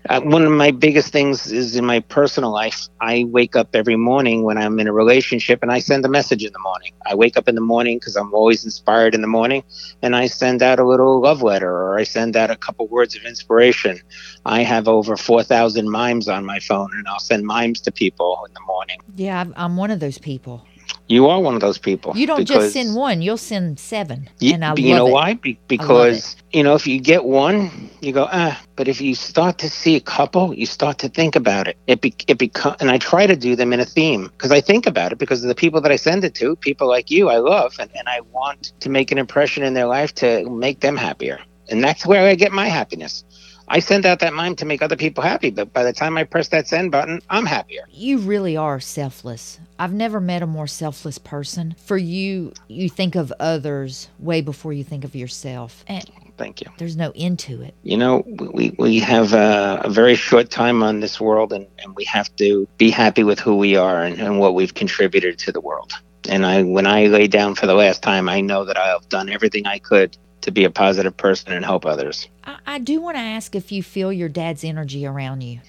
uh, 0.09 0.19
one 0.21 0.43
of 0.43 0.51
my 0.51 0.71
biggest 0.71 1.11
things 1.11 1.51
is 1.51 1.75
in 1.75 1.85
my 1.85 1.99
personal 1.99 2.51
life. 2.51 2.87
I 2.99 3.25
wake 3.27 3.55
up 3.55 3.69
every 3.75 3.95
morning 3.95 4.43
when 4.43 4.57
I'm 4.57 4.79
in 4.79 4.87
a 4.87 4.93
relationship 4.93 5.59
and 5.61 5.71
I 5.71 5.79
send 5.79 6.03
a 6.05 6.09
message 6.09 6.43
in 6.43 6.51
the 6.51 6.59
morning. 6.59 6.91
I 7.05 7.13
wake 7.15 7.37
up 7.37 7.47
in 7.47 7.55
the 7.55 7.61
morning 7.61 7.97
because 7.97 8.15
I'm 8.15 8.33
always 8.33 8.65
inspired 8.65 9.13
in 9.13 9.21
the 9.21 9.27
morning 9.27 9.63
and 10.01 10.15
I 10.15 10.25
send 10.25 10.63
out 10.63 10.79
a 10.79 10.85
little 10.87 11.21
love 11.21 11.41
letter 11.43 11.69
or 11.71 11.99
I 11.99 12.03
send 12.03 12.35
out 12.35 12.49
a 12.49 12.55
couple 12.55 12.87
words 12.87 13.15
of 13.15 13.23
inspiration. 13.23 13.99
I 14.45 14.63
have 14.63 14.87
over 14.87 15.15
4,000 15.15 15.89
mimes 15.89 16.27
on 16.27 16.45
my 16.45 16.59
phone 16.59 16.89
and 16.93 17.07
I'll 17.07 17.19
send 17.19 17.45
mimes 17.45 17.81
to 17.81 17.91
people 17.91 18.39
in 18.47 18.53
the 18.53 18.61
morning. 18.61 18.97
Yeah, 19.15 19.37
I'm- 19.37 19.53
I'm 19.55 19.77
one 19.77 19.91
of 19.91 19.99
those 19.99 20.17
people. 20.17 20.65
You 21.11 21.27
are 21.27 21.41
one 21.41 21.55
of 21.55 21.59
those 21.59 21.77
people. 21.77 22.15
You 22.15 22.25
don't 22.25 22.45
just 22.45 22.71
send 22.71 22.95
one; 22.95 23.21
you'll 23.21 23.35
send 23.35 23.77
seven. 23.79 24.29
You, 24.39 24.53
and 24.53 24.63
I 24.63 24.73
you 24.75 24.95
know 24.95 25.07
it. 25.07 25.11
why? 25.11 25.33
Be- 25.33 25.59
because 25.67 26.37
you 26.53 26.63
know 26.63 26.73
if 26.73 26.87
you 26.87 27.01
get 27.01 27.25
one, 27.25 27.89
you 27.99 28.13
go 28.13 28.29
ah. 28.31 28.57
But 28.77 28.87
if 28.87 29.01
you 29.01 29.13
start 29.13 29.57
to 29.57 29.69
see 29.69 29.97
a 29.97 29.99
couple, 29.99 30.53
you 30.53 30.65
start 30.65 30.99
to 30.99 31.09
think 31.09 31.35
about 31.35 31.67
it. 31.67 31.77
It 31.85 31.99
be- 31.99 32.15
it 32.29 32.37
become 32.37 32.77
and 32.79 32.89
I 32.89 32.97
try 32.97 33.27
to 33.27 33.35
do 33.35 33.57
them 33.57 33.73
in 33.73 33.81
a 33.81 33.85
theme 33.85 34.23
because 34.27 34.53
I 34.53 34.61
think 34.61 34.87
about 34.87 35.11
it 35.11 35.17
because 35.17 35.43
of 35.43 35.49
the 35.49 35.55
people 35.63 35.81
that 35.81 35.91
I 35.91 35.97
send 35.97 36.23
it 36.23 36.33
to, 36.35 36.55
people 36.55 36.87
like 36.87 37.11
you, 37.11 37.27
I 37.27 37.39
love, 37.39 37.75
and, 37.77 37.91
and 37.93 38.07
I 38.07 38.21
want 38.31 38.71
to 38.79 38.89
make 38.89 39.11
an 39.11 39.17
impression 39.17 39.63
in 39.63 39.73
their 39.73 39.87
life 39.87 40.15
to 40.15 40.49
make 40.49 40.79
them 40.79 40.95
happier, 40.95 41.39
and 41.69 41.83
that's 41.83 42.05
where 42.05 42.25
I 42.25 42.35
get 42.35 42.53
my 42.53 42.67
happiness. 42.67 43.25
I 43.71 43.79
send 43.79 44.05
out 44.05 44.19
that 44.19 44.33
mime 44.33 44.57
to 44.57 44.65
make 44.65 44.81
other 44.81 44.97
people 44.97 45.23
happy, 45.23 45.49
but 45.49 45.71
by 45.71 45.83
the 45.83 45.93
time 45.93 46.17
I 46.17 46.25
press 46.25 46.49
that 46.49 46.67
send 46.67 46.91
button, 46.91 47.21
I'm 47.29 47.45
happier. 47.45 47.87
You 47.89 48.17
really 48.17 48.57
are 48.57 48.81
selfless. 48.81 49.61
I've 49.79 49.93
never 49.93 50.19
met 50.19 50.41
a 50.41 50.47
more 50.47 50.67
selfless 50.67 51.17
person. 51.17 51.75
For 51.77 51.97
you, 51.97 52.51
you 52.67 52.89
think 52.89 53.15
of 53.15 53.31
others 53.39 54.09
way 54.19 54.41
before 54.41 54.73
you 54.73 54.83
think 54.83 55.05
of 55.05 55.15
yourself. 55.15 55.85
And 55.87 56.03
Thank 56.35 56.59
you. 56.59 56.67
there's 56.79 56.97
no 56.97 57.13
end 57.15 57.39
to 57.39 57.61
it. 57.61 57.73
you 57.83 57.95
know 57.95 58.23
we, 58.27 58.75
we 58.77 58.99
have 58.99 59.31
a, 59.33 59.81
a 59.85 59.89
very 59.89 60.15
short 60.15 60.49
time 60.49 60.83
on 60.83 60.99
this 60.99 61.21
world 61.21 61.53
and, 61.53 61.67
and 61.79 61.95
we 61.95 62.03
have 62.05 62.35
to 62.37 62.67
be 62.77 62.89
happy 62.89 63.23
with 63.23 63.39
who 63.39 63.55
we 63.55 63.75
are 63.77 64.03
and, 64.03 64.19
and 64.19 64.39
what 64.39 64.53
we've 64.55 64.73
contributed 64.73 65.37
to 65.39 65.51
the 65.51 65.61
world 65.61 65.93
and 66.29 66.43
i 66.45 66.63
when 66.63 66.87
i 66.87 67.05
lay 67.05 67.27
down 67.27 67.53
for 67.53 67.67
the 67.67 67.75
last 67.75 68.01
time 68.01 68.27
i 68.27 68.41
know 68.41 68.65
that 68.65 68.75
i've 68.77 69.07
done 69.09 69.29
everything 69.29 69.67
i 69.67 69.77
could 69.77 70.17
to 70.41 70.51
be 70.51 70.63
a 70.63 70.69
positive 70.69 71.15
person 71.15 71.51
and 71.51 71.65
help 71.65 71.85
others 71.85 72.27
I, 72.43 72.57
I 72.65 72.79
do 72.79 73.01
want 73.01 73.15
to 73.17 73.21
ask 73.21 73.55
if 73.55 73.71
you 73.71 73.83
feel 73.83 74.11
your 74.11 74.29
dad's 74.29 74.63
energy 74.63 75.05
around 75.05 75.41
you. 75.41 75.59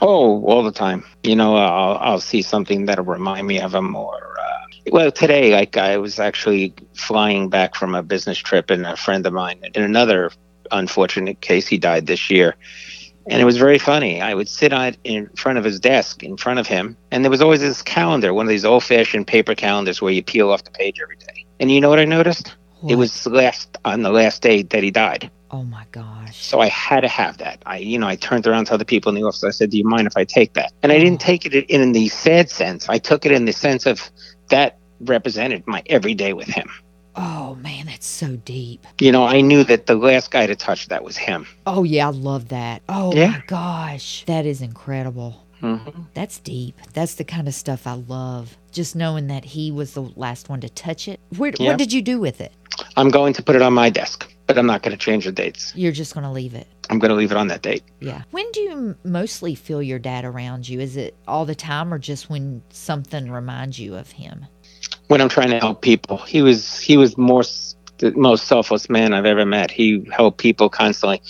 oh 0.00 0.44
all 0.44 0.62
the 0.62 0.72
time 0.72 1.04
you 1.22 1.36
know 1.36 1.56
i'll, 1.56 1.96
I'll 1.98 2.20
see 2.20 2.42
something 2.42 2.86
that'll 2.86 3.04
remind 3.04 3.46
me 3.46 3.60
of 3.60 3.74
him 3.74 3.94
or 3.94 4.36
uh, 4.40 4.66
well 4.92 5.10
today 5.12 5.52
like 5.52 5.76
i 5.76 5.96
was 5.98 6.18
actually 6.18 6.74
flying 6.94 7.48
back 7.48 7.74
from 7.74 7.94
a 7.94 8.02
business 8.02 8.38
trip 8.38 8.70
and 8.70 8.86
a 8.86 8.96
friend 8.96 9.26
of 9.26 9.32
mine 9.32 9.60
in 9.74 9.82
another 9.82 10.30
unfortunate 10.72 11.40
case 11.40 11.66
he 11.66 11.78
died 11.78 12.06
this 12.06 12.30
year 12.30 12.54
And 13.26 13.40
it 13.40 13.44
was 13.44 13.58
very 13.58 13.78
funny. 13.78 14.20
I 14.20 14.34
would 14.34 14.48
sit 14.48 14.72
on 14.72 14.96
in 15.04 15.28
front 15.36 15.58
of 15.58 15.64
his 15.64 15.78
desk 15.78 16.22
in 16.22 16.36
front 16.36 16.58
of 16.58 16.66
him, 16.66 16.96
and 17.12 17.22
there 17.22 17.30
was 17.30 17.42
always 17.42 17.60
this 17.60 17.82
calendar, 17.82 18.32
one 18.32 18.46
of 18.46 18.50
these 18.50 18.64
old 18.64 18.82
fashioned 18.82 19.26
paper 19.26 19.54
calendars 19.54 20.00
where 20.00 20.12
you 20.12 20.22
peel 20.22 20.50
off 20.50 20.64
the 20.64 20.70
page 20.70 20.98
every 21.02 21.16
day. 21.16 21.44
And 21.60 21.70
you 21.70 21.80
know 21.80 21.90
what 21.90 21.98
I 22.00 22.06
noticed? 22.06 22.56
What? 22.80 22.92
It 22.92 22.96
was 22.96 23.24
the 23.24 23.30
last 23.30 23.76
on 23.84 24.02
the 24.02 24.10
last 24.10 24.42
day 24.42 24.62
that 24.62 24.82
he 24.82 24.90
died. 24.90 25.30
Oh 25.50 25.64
my 25.64 25.84
gosh. 25.90 26.36
So 26.44 26.60
I 26.60 26.68
had 26.68 27.00
to 27.00 27.08
have 27.08 27.38
that. 27.38 27.60
I, 27.66 27.78
you 27.78 27.98
know, 27.98 28.06
I 28.06 28.16
turned 28.16 28.46
around 28.46 28.66
to 28.66 28.74
other 28.74 28.84
people 28.84 29.10
in 29.10 29.20
the 29.20 29.26
office. 29.26 29.42
I 29.44 29.50
said, 29.50 29.70
"Do 29.70 29.78
you 29.78 29.84
mind 29.84 30.06
if 30.06 30.16
I 30.16 30.24
take 30.24 30.52
that?" 30.54 30.72
And 30.82 30.92
I 30.92 30.98
didn't 30.98 31.20
take 31.20 31.44
it 31.44 31.54
in, 31.68 31.92
the 31.92 32.08
sad 32.08 32.48
sense. 32.50 32.88
I 32.88 32.98
took 32.98 33.26
it 33.26 33.32
in 33.32 33.44
the 33.46 33.52
sense 33.52 33.84
of 33.86 34.10
that 34.48 34.78
represented 35.00 35.66
my 35.66 35.82
everyday 35.86 36.32
with 36.32 36.46
him. 36.48 36.70
Oh 37.16 37.56
man, 37.56 37.86
that's 37.86 38.06
so 38.06 38.36
deep. 38.36 38.86
You 39.00 39.10
know, 39.10 39.24
I 39.24 39.40
knew 39.40 39.64
that 39.64 39.86
the 39.86 39.96
last 39.96 40.30
guy 40.30 40.46
to 40.46 40.54
touch 40.54 40.88
that 40.88 41.02
was 41.02 41.16
him. 41.16 41.46
Oh 41.66 41.82
yeah, 41.82 42.06
I 42.06 42.10
love 42.10 42.48
that. 42.48 42.82
Oh 42.88 43.12
Yeah. 43.14 43.28
my 43.32 43.42
gosh. 43.46 44.24
That 44.26 44.46
is 44.46 44.62
incredible. 44.62 45.44
hmm 45.60 45.76
That's 46.14 46.38
deep. 46.38 46.78
That's 46.94 47.14
the 47.16 47.24
kind 47.24 47.48
of 47.48 47.54
stuff 47.54 47.86
I 47.86 47.94
love. 47.94 48.56
Just 48.70 48.94
knowing 48.94 49.26
that 49.26 49.44
he 49.44 49.72
was 49.72 49.94
the 49.94 50.02
last 50.14 50.48
one 50.48 50.60
to 50.60 50.68
touch 50.70 51.08
it. 51.08 51.18
Where, 51.36 51.52
Yeah. 51.58 51.70
What 51.70 51.78
did 51.78 51.92
you 51.92 52.00
do 52.02 52.20
with 52.20 52.40
it? 52.40 52.52
I'm 53.00 53.08
going 53.08 53.32
to 53.32 53.42
put 53.42 53.56
it 53.56 53.62
on 53.62 53.72
my 53.72 53.88
desk, 53.88 54.30
but 54.46 54.58
I'm 54.58 54.66
not 54.66 54.82
going 54.82 54.92
to 54.92 55.02
change 55.02 55.24
the 55.24 55.32
dates. 55.32 55.72
You're 55.74 55.90
just 55.90 56.12
going 56.12 56.24
to 56.24 56.30
leave 56.30 56.52
it. 56.52 56.68
I'm 56.90 56.98
going 56.98 57.08
to 57.08 57.14
leave 57.14 57.30
it 57.30 57.36
on 57.38 57.46
that 57.48 57.62
date. 57.62 57.82
Yeah. 58.00 58.24
When 58.30 58.44
do 58.52 58.60
you 58.60 58.96
mostly 59.04 59.54
feel 59.54 59.82
your 59.82 59.98
dad 59.98 60.26
around 60.26 60.68
you? 60.68 60.80
Is 60.80 60.98
it 60.98 61.16
all 61.26 61.46
the 61.46 61.54
time 61.54 61.94
or 61.94 61.98
just 61.98 62.28
when 62.28 62.62
something 62.68 63.30
reminds 63.30 63.78
you 63.78 63.94
of 63.94 64.10
him? 64.10 64.44
When 65.06 65.22
I'm 65.22 65.30
trying 65.30 65.48
to 65.48 65.58
help 65.58 65.80
people, 65.80 66.18
he 66.18 66.42
was 66.42 66.78
he 66.78 66.98
was 66.98 67.16
more 67.16 67.42
the 67.98 68.12
most 68.16 68.48
selfless 68.48 68.90
man 68.90 69.14
I've 69.14 69.24
ever 69.24 69.46
met. 69.46 69.70
He 69.70 70.06
helped 70.12 70.36
people 70.36 70.68
constantly. 70.68 71.22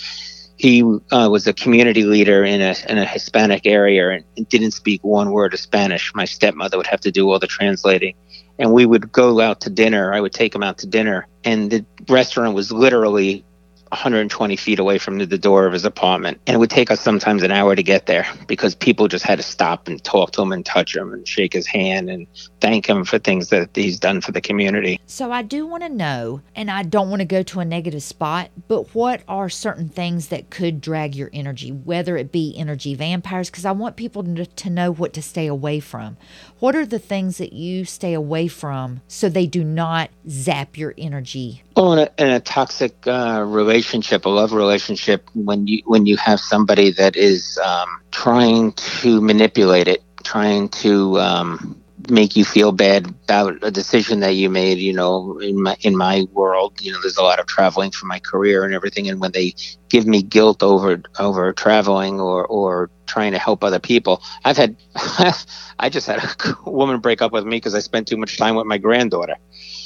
He 0.61 0.83
uh, 0.83 1.27
was 1.31 1.47
a 1.47 1.53
community 1.53 2.03
leader 2.03 2.43
in 2.43 2.61
a 2.61 2.75
in 2.87 2.99
a 2.99 3.05
Hispanic 3.05 3.65
area 3.65 4.21
and 4.35 4.47
didn't 4.47 4.73
speak 4.73 5.03
one 5.03 5.31
word 5.31 5.55
of 5.55 5.59
Spanish. 5.59 6.13
My 6.13 6.25
stepmother 6.25 6.77
would 6.77 6.85
have 6.85 7.01
to 7.01 7.11
do 7.11 7.31
all 7.31 7.39
the 7.39 7.47
translating, 7.47 8.13
and 8.59 8.71
we 8.71 8.85
would 8.85 9.11
go 9.11 9.39
out 9.41 9.61
to 9.61 9.71
dinner. 9.71 10.13
I 10.13 10.21
would 10.21 10.33
take 10.33 10.53
him 10.53 10.61
out 10.61 10.77
to 10.77 10.87
dinner, 10.87 11.27
and 11.43 11.71
the 11.71 11.83
restaurant 12.07 12.53
was 12.53 12.71
literally 12.71 13.43
120 13.91 14.55
feet 14.55 14.79
away 14.79 14.97
from 14.97 15.17
the, 15.17 15.41
door 15.41 15.65
of 15.65 15.73
his 15.73 15.85
apartment, 15.85 16.39
and 16.45 16.55
it 16.55 16.57
would 16.59 16.69
take 16.69 16.91
us 16.91 17.01
sometimes 17.01 17.41
an 17.41 17.51
hour 17.51 17.75
to 17.75 17.81
get 17.81 18.05
there 18.05 18.27
because 18.47 18.75
people 18.75 19.07
just 19.07 19.25
had 19.25 19.39
to 19.39 19.43
stop 19.43 19.87
and 19.87 20.03
talk 20.03 20.31
to 20.31 20.41
him 20.41 20.51
and 20.51 20.65
touch 20.65 20.95
him 20.95 21.13
and 21.13 21.27
shake 21.27 21.51
his 21.51 21.65
hand 21.65 22.09
and 22.09 22.27
thank 22.59 22.87
him 22.87 23.03
for 23.03 23.17
things 23.17 23.49
that 23.49 23.69
he's 23.73 23.99
done 23.99 24.21
for 24.21 24.31
the 24.31 24.39
community. 24.39 24.99
So 25.07 25.31
I 25.31 25.41
do 25.41 25.65
want 25.65 25.81
to 25.83 25.89
know, 25.89 26.41
and 26.55 26.69
I 26.69 26.83
don't 26.83 27.09
want 27.09 27.21
to 27.21 27.25
go 27.25 27.41
to 27.41 27.59
a 27.59 27.65
negative 27.65 28.03
spot, 28.03 28.51
but 28.67 28.93
what 28.93 29.23
are 29.27 29.49
certain 29.49 29.89
things 29.89 30.27
that 30.27 30.51
could 30.51 30.79
drag 30.79 31.15
your 31.15 31.31
energy, 31.33 31.71
whether 31.71 32.15
it 32.17 32.31
be 32.31 32.55
energy 32.55 32.93
vampires? 32.93 33.49
Because 33.49 33.65
I 33.65 33.71
want 33.71 33.95
people 33.95 34.23
to 34.23 34.69
know 34.69 34.91
what 34.91 35.13
to 35.13 35.21
stay 35.21 35.47
away 35.47 35.79
from. 35.79 36.17
What 36.61 36.75
are 36.75 36.85
the 36.85 36.99
things 36.99 37.39
that 37.39 37.53
you 37.53 37.85
stay 37.85 38.13
away 38.13 38.47
from 38.47 39.01
so 39.07 39.29
they 39.29 39.47
do 39.47 39.63
not 39.63 40.11
zap 40.29 40.77
your 40.77 40.93
energy? 40.95 41.63
Oh, 41.75 41.93
in 41.93 41.99
a, 41.99 42.09
in 42.19 42.29
a 42.29 42.39
toxic 42.39 43.07
uh, 43.07 43.43
relationship, 43.47 44.25
a 44.25 44.29
love 44.29 44.53
relationship, 44.53 45.27
when 45.33 45.65
you 45.65 45.81
when 45.85 46.05
you 46.05 46.17
have 46.17 46.39
somebody 46.39 46.91
that 46.91 47.17
is 47.17 47.57
um, 47.65 47.99
trying 48.11 48.73
to 48.73 49.21
manipulate 49.21 49.87
it, 49.87 50.03
trying 50.23 50.69
to 50.69 51.19
um, 51.19 51.80
make 52.09 52.35
you 52.35 52.43
feel 52.45 52.71
bad 52.71 53.07
about 53.25 53.57
a 53.63 53.71
decision 53.71 54.19
that 54.21 54.35
you 54.35 54.49
made. 54.49 54.77
You 54.77 54.93
know, 54.93 55.37
in 55.39 55.61
my 55.61 55.75
in 55.81 55.95
my 55.97 56.25
world, 56.31 56.79
you 56.81 56.91
know, 56.91 56.99
there's 57.01 57.17
a 57.17 57.23
lot 57.23 57.39
of 57.39 57.45
traveling 57.47 57.91
for 57.91 58.05
my 58.05 58.19
career 58.19 58.63
and 58.63 58.73
everything, 58.73 59.09
and 59.09 59.19
when 59.19 59.31
they 59.31 59.53
give 59.89 60.05
me 60.05 60.21
guilt 60.21 60.63
over 60.63 61.01
over 61.19 61.53
traveling 61.53 62.19
or 62.19 62.45
or 62.45 62.89
trying 63.07 63.31
to 63.33 63.39
help 63.39 63.63
other 63.63 63.79
people, 63.79 64.21
I've 64.45 64.57
had. 64.57 64.75
I 65.79 65.89
just 65.89 66.05
had 66.07 66.23
a 66.23 66.55
woman 66.69 66.99
break 66.99 67.21
up 67.21 67.31
with 67.31 67.43
me 67.43 67.57
because 67.57 67.73
I 67.73 67.79
spent 67.79 68.07
too 68.07 68.17
much 68.17 68.37
time 68.37 68.55
with 68.55 68.67
my 68.67 68.77
granddaughter. 68.77 69.35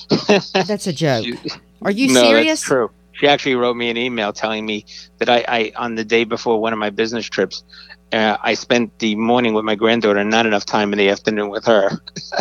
That's 0.27 0.87
a 0.87 0.93
joke. 0.93 1.23
She- 1.25 1.37
Are 1.81 1.91
you 1.91 2.07
no, 2.13 2.21
serious? 2.21 2.47
that's 2.47 2.61
true. 2.61 2.91
She 3.13 3.27
actually 3.27 3.55
wrote 3.55 3.75
me 3.77 3.89
an 3.89 3.97
email 3.97 4.33
telling 4.33 4.65
me 4.65 4.85
that 5.19 5.29
I, 5.29 5.45
I 5.47 5.71
on 5.75 5.95
the 5.95 6.03
day 6.03 6.25
before 6.25 6.59
one 6.59 6.73
of 6.73 6.79
my 6.79 6.89
business 6.89 7.25
trips, 7.25 7.63
uh, 8.15 8.37
I 8.41 8.53
spent 8.53 8.97
the 8.99 9.15
morning 9.15 9.53
with 9.53 9.65
my 9.65 9.75
granddaughter 9.75 10.19
and 10.19 10.29
not 10.29 10.45
enough 10.45 10.65
time 10.65 10.93
in 10.93 10.97
the 10.97 11.09
afternoon 11.09 11.49
with 11.49 11.65
her. 11.65 11.91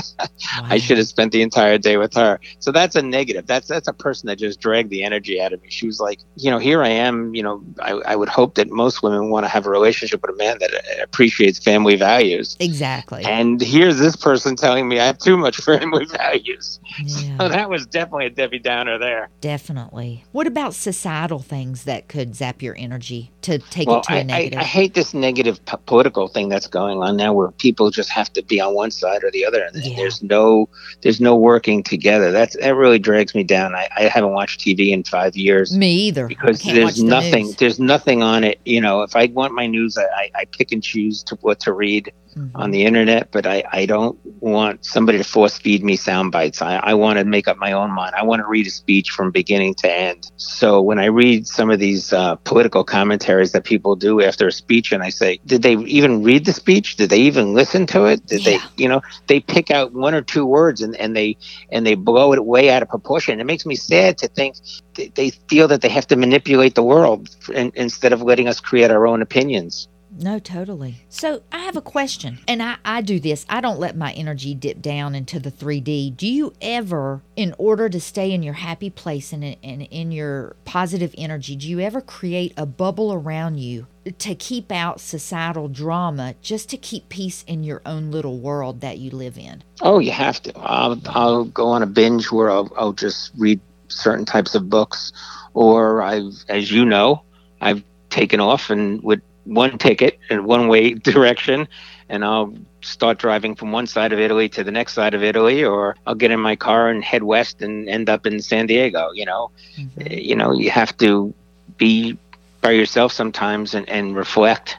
I 0.62 0.78
should 0.78 0.98
have 0.98 1.08
spent 1.08 1.32
the 1.32 1.42
entire 1.42 1.78
day 1.78 1.96
with 1.96 2.14
her. 2.14 2.38
So 2.60 2.70
that's 2.70 2.94
a 2.94 3.02
negative. 3.02 3.46
That's 3.46 3.66
that's 3.66 3.88
a 3.88 3.92
person 3.92 4.28
that 4.28 4.36
just 4.36 4.60
dragged 4.60 4.90
the 4.90 5.02
energy 5.02 5.40
out 5.40 5.52
of 5.52 5.60
me. 5.62 5.70
She 5.70 5.86
was 5.86 5.98
like, 5.98 6.20
you 6.36 6.50
know, 6.50 6.58
here 6.58 6.82
I 6.82 6.90
am. 6.90 7.34
You 7.34 7.42
know, 7.42 7.64
I, 7.80 7.92
I 8.06 8.16
would 8.16 8.28
hope 8.28 8.54
that 8.54 8.70
most 8.70 9.02
women 9.02 9.30
want 9.30 9.44
to 9.44 9.48
have 9.48 9.66
a 9.66 9.70
relationship 9.70 10.22
with 10.22 10.30
a 10.30 10.36
man 10.36 10.58
that 10.60 10.72
uh, 10.72 11.02
appreciates 11.02 11.58
family 11.58 11.96
values. 11.96 12.56
Exactly. 12.60 13.24
And 13.24 13.60
here's 13.60 13.98
this 13.98 14.14
person 14.14 14.54
telling 14.54 14.88
me 14.88 15.00
I 15.00 15.06
have 15.06 15.18
too 15.18 15.36
much 15.36 15.56
family 15.60 16.04
values. 16.04 16.78
Yeah. 17.02 17.36
So 17.38 17.48
that 17.48 17.68
was 17.68 17.84
definitely 17.86 18.26
a 18.26 18.30
Debbie 18.30 18.60
Downer 18.60 18.98
there. 18.98 19.28
definitely. 19.40 20.24
What 20.30 20.46
about 20.46 20.74
societal 20.74 21.40
things 21.40 21.84
that 21.84 22.08
could 22.08 22.36
zap 22.36 22.62
your 22.62 22.76
energy 22.78 23.32
to 23.42 23.58
take 23.58 23.88
well, 23.88 23.98
it 23.98 24.04
to 24.04 24.12
I, 24.12 24.16
a 24.16 24.20
I, 24.20 24.22
negative? 24.22 24.58
I 24.60 24.64
hate 24.64 24.94
this 24.94 25.14
negative 25.14 25.63
p- 25.66 25.76
political 25.86 26.28
thing 26.28 26.48
that's 26.48 26.66
going 26.66 26.98
on 27.02 27.16
now, 27.16 27.32
where 27.32 27.50
people 27.52 27.90
just 27.90 28.10
have 28.10 28.32
to 28.34 28.42
be 28.42 28.60
on 28.60 28.74
one 28.74 28.90
side 28.90 29.24
or 29.24 29.30
the 29.30 29.44
other, 29.44 29.62
and 29.64 29.84
Yeah. 29.84 29.96
there's 29.96 30.22
no 30.22 30.68
there's 31.02 31.20
no 31.20 31.34
working 31.36 31.82
together. 31.82 32.30
That's 32.30 32.56
that 32.56 32.74
really 32.74 32.98
drags 32.98 33.34
me 33.34 33.44
down. 33.44 33.74
I, 33.74 33.88
I 33.96 34.02
haven't 34.04 34.32
watched 34.32 34.60
TV 34.60 34.90
in 34.92 35.04
five 35.04 35.36
years 35.36 35.76
Me 35.76 35.92
either. 36.08 36.26
because 36.26 36.60
I 36.60 36.62
can't 36.62 36.84
watch 36.84 36.94
there's 36.94 36.96
the 36.98 37.04
nothing 37.06 37.54
there's 37.58 37.80
nothing 37.80 38.22
on 38.22 38.44
it. 38.44 38.60
You 38.64 38.80
know, 38.80 39.02
if 39.02 39.16
I 39.16 39.26
want 39.26 39.54
my 39.54 39.66
news, 39.66 39.96
I, 39.98 40.04
I, 40.04 40.30
I 40.40 40.44
pick 40.46 40.72
and 40.72 40.82
choose 40.82 41.22
to 41.24 41.36
what 41.42 41.60
to 41.60 41.72
read 41.72 42.12
Mhm. 42.36 42.50
on 42.54 42.70
the 42.70 42.84
internet, 42.84 43.28
but 43.32 43.46
I, 43.46 43.62
I 43.72 43.86
don't 43.86 44.18
want 44.40 44.84
somebody 44.84 45.18
to 45.18 45.24
force 45.24 45.58
feed 45.58 45.84
me 45.84 45.96
sound 45.96 46.32
bites. 46.32 46.60
I, 46.62 46.76
I 46.76 46.94
want 46.94 47.18
to 47.18 47.24
make 47.24 47.46
up 47.48 47.56
my 47.58 47.72
own 47.72 47.90
mind. 47.92 48.14
I 48.16 48.24
want 48.24 48.40
to 48.40 48.46
read 48.48 48.66
a 48.66 48.70
speech 48.70 49.10
from 49.10 49.30
beginning 49.30 49.74
to 49.76 49.90
end. 49.92 50.24
So 50.36 50.80
when 50.82 50.98
I 50.98 51.06
read 51.06 51.46
some 51.46 51.70
of 51.70 51.78
these 51.78 52.12
uh, 52.12 52.36
political 52.44 52.84
commentaries 52.84 53.52
that 53.52 53.64
people 53.64 53.96
do 53.96 54.20
after 54.20 54.46
a 54.48 54.52
speech, 54.52 54.92
and 54.92 55.02
I 55.02 55.10
say, 55.10 55.40
did 55.46 55.62
they 55.62 55.74
even 55.76 56.22
read 56.22 56.44
the 56.44 56.52
speech? 56.52 56.96
Did 56.96 57.10
they 57.10 57.20
even 57.20 57.54
listen 57.54 57.86
to 57.88 58.04
it? 58.06 58.26
Did 58.26 58.44
Yeah. 58.44 58.58
they, 58.76 58.82
you 58.82 58.88
know, 58.88 59.00
they 59.28 59.40
pick 59.40 59.70
out 59.70 59.92
one 59.92 60.14
or 60.14 60.22
two 60.22 60.44
words 60.44 60.80
and, 60.82 60.96
and 60.96 61.14
they 61.16 61.36
and 61.70 61.86
they 61.86 61.94
blow 61.94 62.32
it 62.32 62.44
way 62.44 62.70
out 62.70 62.82
of 62.82 62.88
proportion. 62.88 63.40
It 63.40 63.44
makes 63.46 63.64
me 63.66 63.76
sad 63.76 64.18
to 64.18 64.28
think 64.28 64.56
they, 64.94 65.08
they 65.14 65.30
feel 65.48 65.68
that 65.68 65.80
they 65.82 65.88
have 65.88 66.06
to 66.08 66.16
manipulate 66.16 66.74
the 66.74 66.82
world 66.82 67.28
in, 67.52 67.70
instead 67.74 68.12
of 68.12 68.22
letting 68.22 68.48
us 68.48 68.60
create 68.60 68.90
our 68.90 69.06
own 69.06 69.22
opinions. 69.22 69.88
No, 70.16 70.38
totally. 70.38 71.04
So 71.08 71.42
I 71.50 71.58
have 71.58 71.76
a 71.76 71.80
question, 71.82 72.38
and 72.46 72.62
I, 72.62 72.76
I 72.84 73.00
do 73.00 73.18
this. 73.18 73.44
I 73.48 73.60
don't 73.60 73.80
let 73.80 73.96
my 73.96 74.12
energy 74.12 74.54
dip 74.54 74.80
down 74.80 75.14
into 75.14 75.40
the 75.40 75.50
3D. 75.50 76.16
Do 76.16 76.26
you 76.26 76.52
ever, 76.60 77.22
in 77.36 77.54
order 77.58 77.88
to 77.88 78.00
stay 78.00 78.32
in 78.32 78.42
your 78.42 78.54
happy 78.54 78.90
place 78.90 79.32
and 79.32 79.42
in, 79.42 79.56
and 79.62 79.82
in 79.82 80.12
your 80.12 80.56
positive 80.64 81.14
energy, 81.18 81.56
do 81.56 81.68
you 81.68 81.80
ever 81.80 82.00
create 82.00 82.52
a 82.56 82.66
bubble 82.66 83.12
around 83.12 83.58
you 83.58 83.86
to 84.18 84.34
keep 84.34 84.70
out 84.70 85.00
societal 85.00 85.68
drama 85.68 86.34
just 86.42 86.68
to 86.70 86.76
keep 86.76 87.08
peace 87.08 87.42
in 87.46 87.64
your 87.64 87.82
own 87.84 88.10
little 88.10 88.38
world 88.38 88.80
that 88.82 88.98
you 88.98 89.10
live 89.10 89.36
in? 89.36 89.64
Oh, 89.80 89.98
you 89.98 90.12
have 90.12 90.40
to. 90.42 90.56
I'll, 90.58 91.00
I'll 91.06 91.44
go 91.44 91.68
on 91.68 91.82
a 91.82 91.86
binge 91.86 92.30
where 92.30 92.50
I'll, 92.50 92.72
I'll 92.76 92.92
just 92.92 93.32
read 93.36 93.60
certain 93.88 94.24
types 94.24 94.54
of 94.54 94.70
books, 94.70 95.12
or 95.54 96.02
I've, 96.02 96.44
as 96.48 96.70
you 96.70 96.84
know, 96.84 97.22
I've 97.60 97.82
taken 98.10 98.38
off 98.38 98.70
and 98.70 99.02
with 99.02 99.20
one 99.44 99.78
ticket 99.78 100.18
in 100.30 100.44
one 100.44 100.68
way 100.68 100.94
direction, 101.10 101.68
and 102.08 102.24
I'll 102.24 102.54
start 102.82 103.18
driving 103.18 103.54
from 103.54 103.72
one 103.72 103.86
side 103.86 104.12
of 104.12 104.18
Italy 104.18 104.48
to 104.50 104.64
the 104.64 104.72
next 104.72 104.94
side 104.94 105.14
of 105.14 105.22
Italy, 105.22 105.64
or 105.64 105.96
I'll 106.06 106.14
get 106.14 106.30
in 106.30 106.40
my 106.40 106.56
car 106.56 106.88
and 106.88 107.02
head 107.04 107.22
west 107.22 107.62
and 107.62 107.88
end 107.88 108.08
up 108.10 108.26
in 108.26 108.40
San 108.40 108.66
Diego. 108.66 109.10
You 109.14 109.26
know, 109.26 109.50
Mhm. 109.78 110.24
you 110.24 110.36
know, 110.36 110.52
you 110.52 110.70
have 110.70 110.96
to 110.98 111.34
be 111.78 112.18
by 112.62 112.72
yourself 112.72 113.12
sometimes 113.12 113.74
and, 113.74 113.88
and 113.88 114.16
reflect 114.16 114.78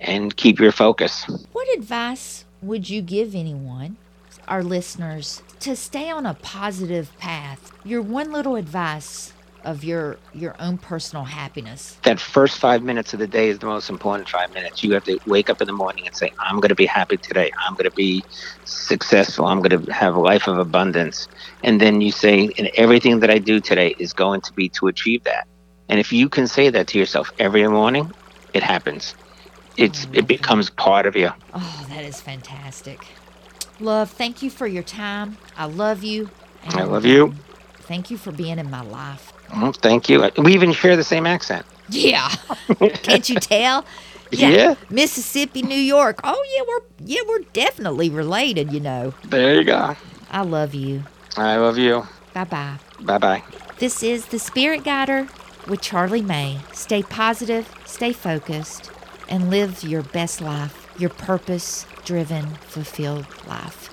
and 0.00 0.36
keep 0.36 0.58
your 0.60 0.72
focus. 0.72 1.24
What 1.52 1.68
advice 1.76 2.44
would 2.62 2.88
you 2.90 3.02
give 3.02 3.34
anyone, 3.34 3.96
our 4.48 4.62
listeners, 4.62 5.42
to 5.60 5.76
stay 5.76 6.10
on 6.10 6.26
a 6.26 6.34
positive 6.34 7.16
path? 7.18 7.72
Your 7.84 8.02
one 8.02 8.32
little 8.32 8.56
advice 8.56 9.33
of 9.64 9.82
your 9.84 10.20
your 10.32 10.54
own 10.60 10.78
personal 10.78 11.24
happiness. 11.24 11.98
that 12.04 12.20
first 12.20 12.58
five 12.58 12.82
minutes 12.82 13.12
of 13.14 13.18
the 13.18 13.26
day 13.26 13.48
is 13.48 13.58
the 13.58 13.66
most 13.66 13.90
important 13.90 14.28
five 14.28 14.50
minutes. 14.52 14.82
You 14.82 14.92
have 14.94 15.04
to 15.04 15.18
wake 15.26 15.50
up 15.50 15.60
in 15.60 15.66
the 15.66 15.72
morning 15.72 16.06
and 16.06 16.14
say, 16.14 16.32
I'm 16.38 16.60
going 16.60 16.68
to 16.70 16.74
be 16.74 16.86
happy 16.86 17.18
today. 17.18 17.50
I'm 17.66 17.74
going 17.74 17.84
to 17.84 17.92
be 17.92 18.24
successful. 18.64 19.46
I'm 19.46 19.60
going 19.62 19.84
to 19.86 19.92
have 19.92 20.14
a 20.14 20.20
life 20.20 20.46
of 20.48 20.58
abundance. 20.58 21.28
And 21.62 21.80
then 21.80 22.00
you 22.00 22.12
say, 22.12 22.52
and 22.58 22.70
everything 22.76 23.20
that 23.20 23.30
I 23.30 23.38
do 23.38 23.60
today 23.60 23.94
is 23.98 24.12
going 24.12 24.42
to 24.42 24.52
be 24.52 24.68
to 24.70 24.86
achieve 24.88 25.24
that. 25.24 25.46
And 25.88 26.00
if 26.00 26.12
you 26.12 26.28
can 26.28 26.46
say 26.46 26.70
that 26.70 26.86
to 26.88 26.98
yourself 26.98 27.30
every 27.38 27.66
morning, 27.68 28.10
it 28.52 28.62
happens. 28.62 29.14
It's 29.76 30.06
it 30.12 30.26
becomes 30.26 30.70
part 30.70 31.06
of 31.06 31.16
you. 31.16 31.30
Oh, 31.52 31.86
that 31.88 32.04
is 32.04 32.20
fantastic. 32.20 33.00
Love, 33.80 34.10
thank 34.10 34.42
you 34.42 34.50
for 34.50 34.66
your 34.66 34.82
time. 34.84 35.38
I 35.56 35.66
love 35.66 36.02
you. 36.04 36.30
I 36.64 36.84
love 36.84 37.04
you. 37.04 37.26
um, 37.26 37.44
Thank 37.82 38.10
you 38.10 38.16
for 38.16 38.32
being 38.32 38.58
in 38.58 38.70
my 38.70 38.80
life. 38.80 39.33
Oh, 39.56 39.72
thank 39.72 40.08
you. 40.08 40.30
We 40.38 40.54
even 40.54 40.72
share 40.72 40.96
the 40.96 41.04
same 41.04 41.26
accent. 41.26 41.64
Yeah. 41.88 42.28
Can't 43.02 43.28
you 43.28 43.36
tell? 43.36 43.84
Yeah. 44.30 44.74
Mississippi, 44.90 45.62
New 45.62 45.74
York. 45.78 46.20
Oh 46.24 46.44
yeah, 46.56 46.62
we're 46.66 47.06
yeah, 47.06 47.20
we're 47.28 47.44
definitely 47.52 48.10
related, 48.10 48.72
you 48.72 48.80
know. 48.80 49.14
There 49.24 49.54
you 49.54 49.64
go. 49.64 49.96
I 50.30 50.42
love 50.42 50.74
you. 50.74 51.04
I 51.36 51.56
love 51.56 51.78
you. 51.78 52.06
Bye 52.32 52.44
bye. 52.44 52.78
Bye 53.00 53.18
bye. 53.18 53.42
This 53.78 54.02
is 54.02 54.26
the 54.26 54.38
Spirit 54.38 54.84
Guider 54.84 55.28
with 55.68 55.80
Charlie 55.80 56.22
May. 56.22 56.58
Stay 56.72 57.02
positive, 57.02 57.72
stay 57.84 58.12
focused, 58.12 58.90
and 59.28 59.50
live 59.50 59.84
your 59.84 60.02
best 60.02 60.40
life, 60.40 60.88
your 60.98 61.10
purpose 61.10 61.86
driven, 62.04 62.46
fulfilled 62.66 63.26
life. 63.46 63.83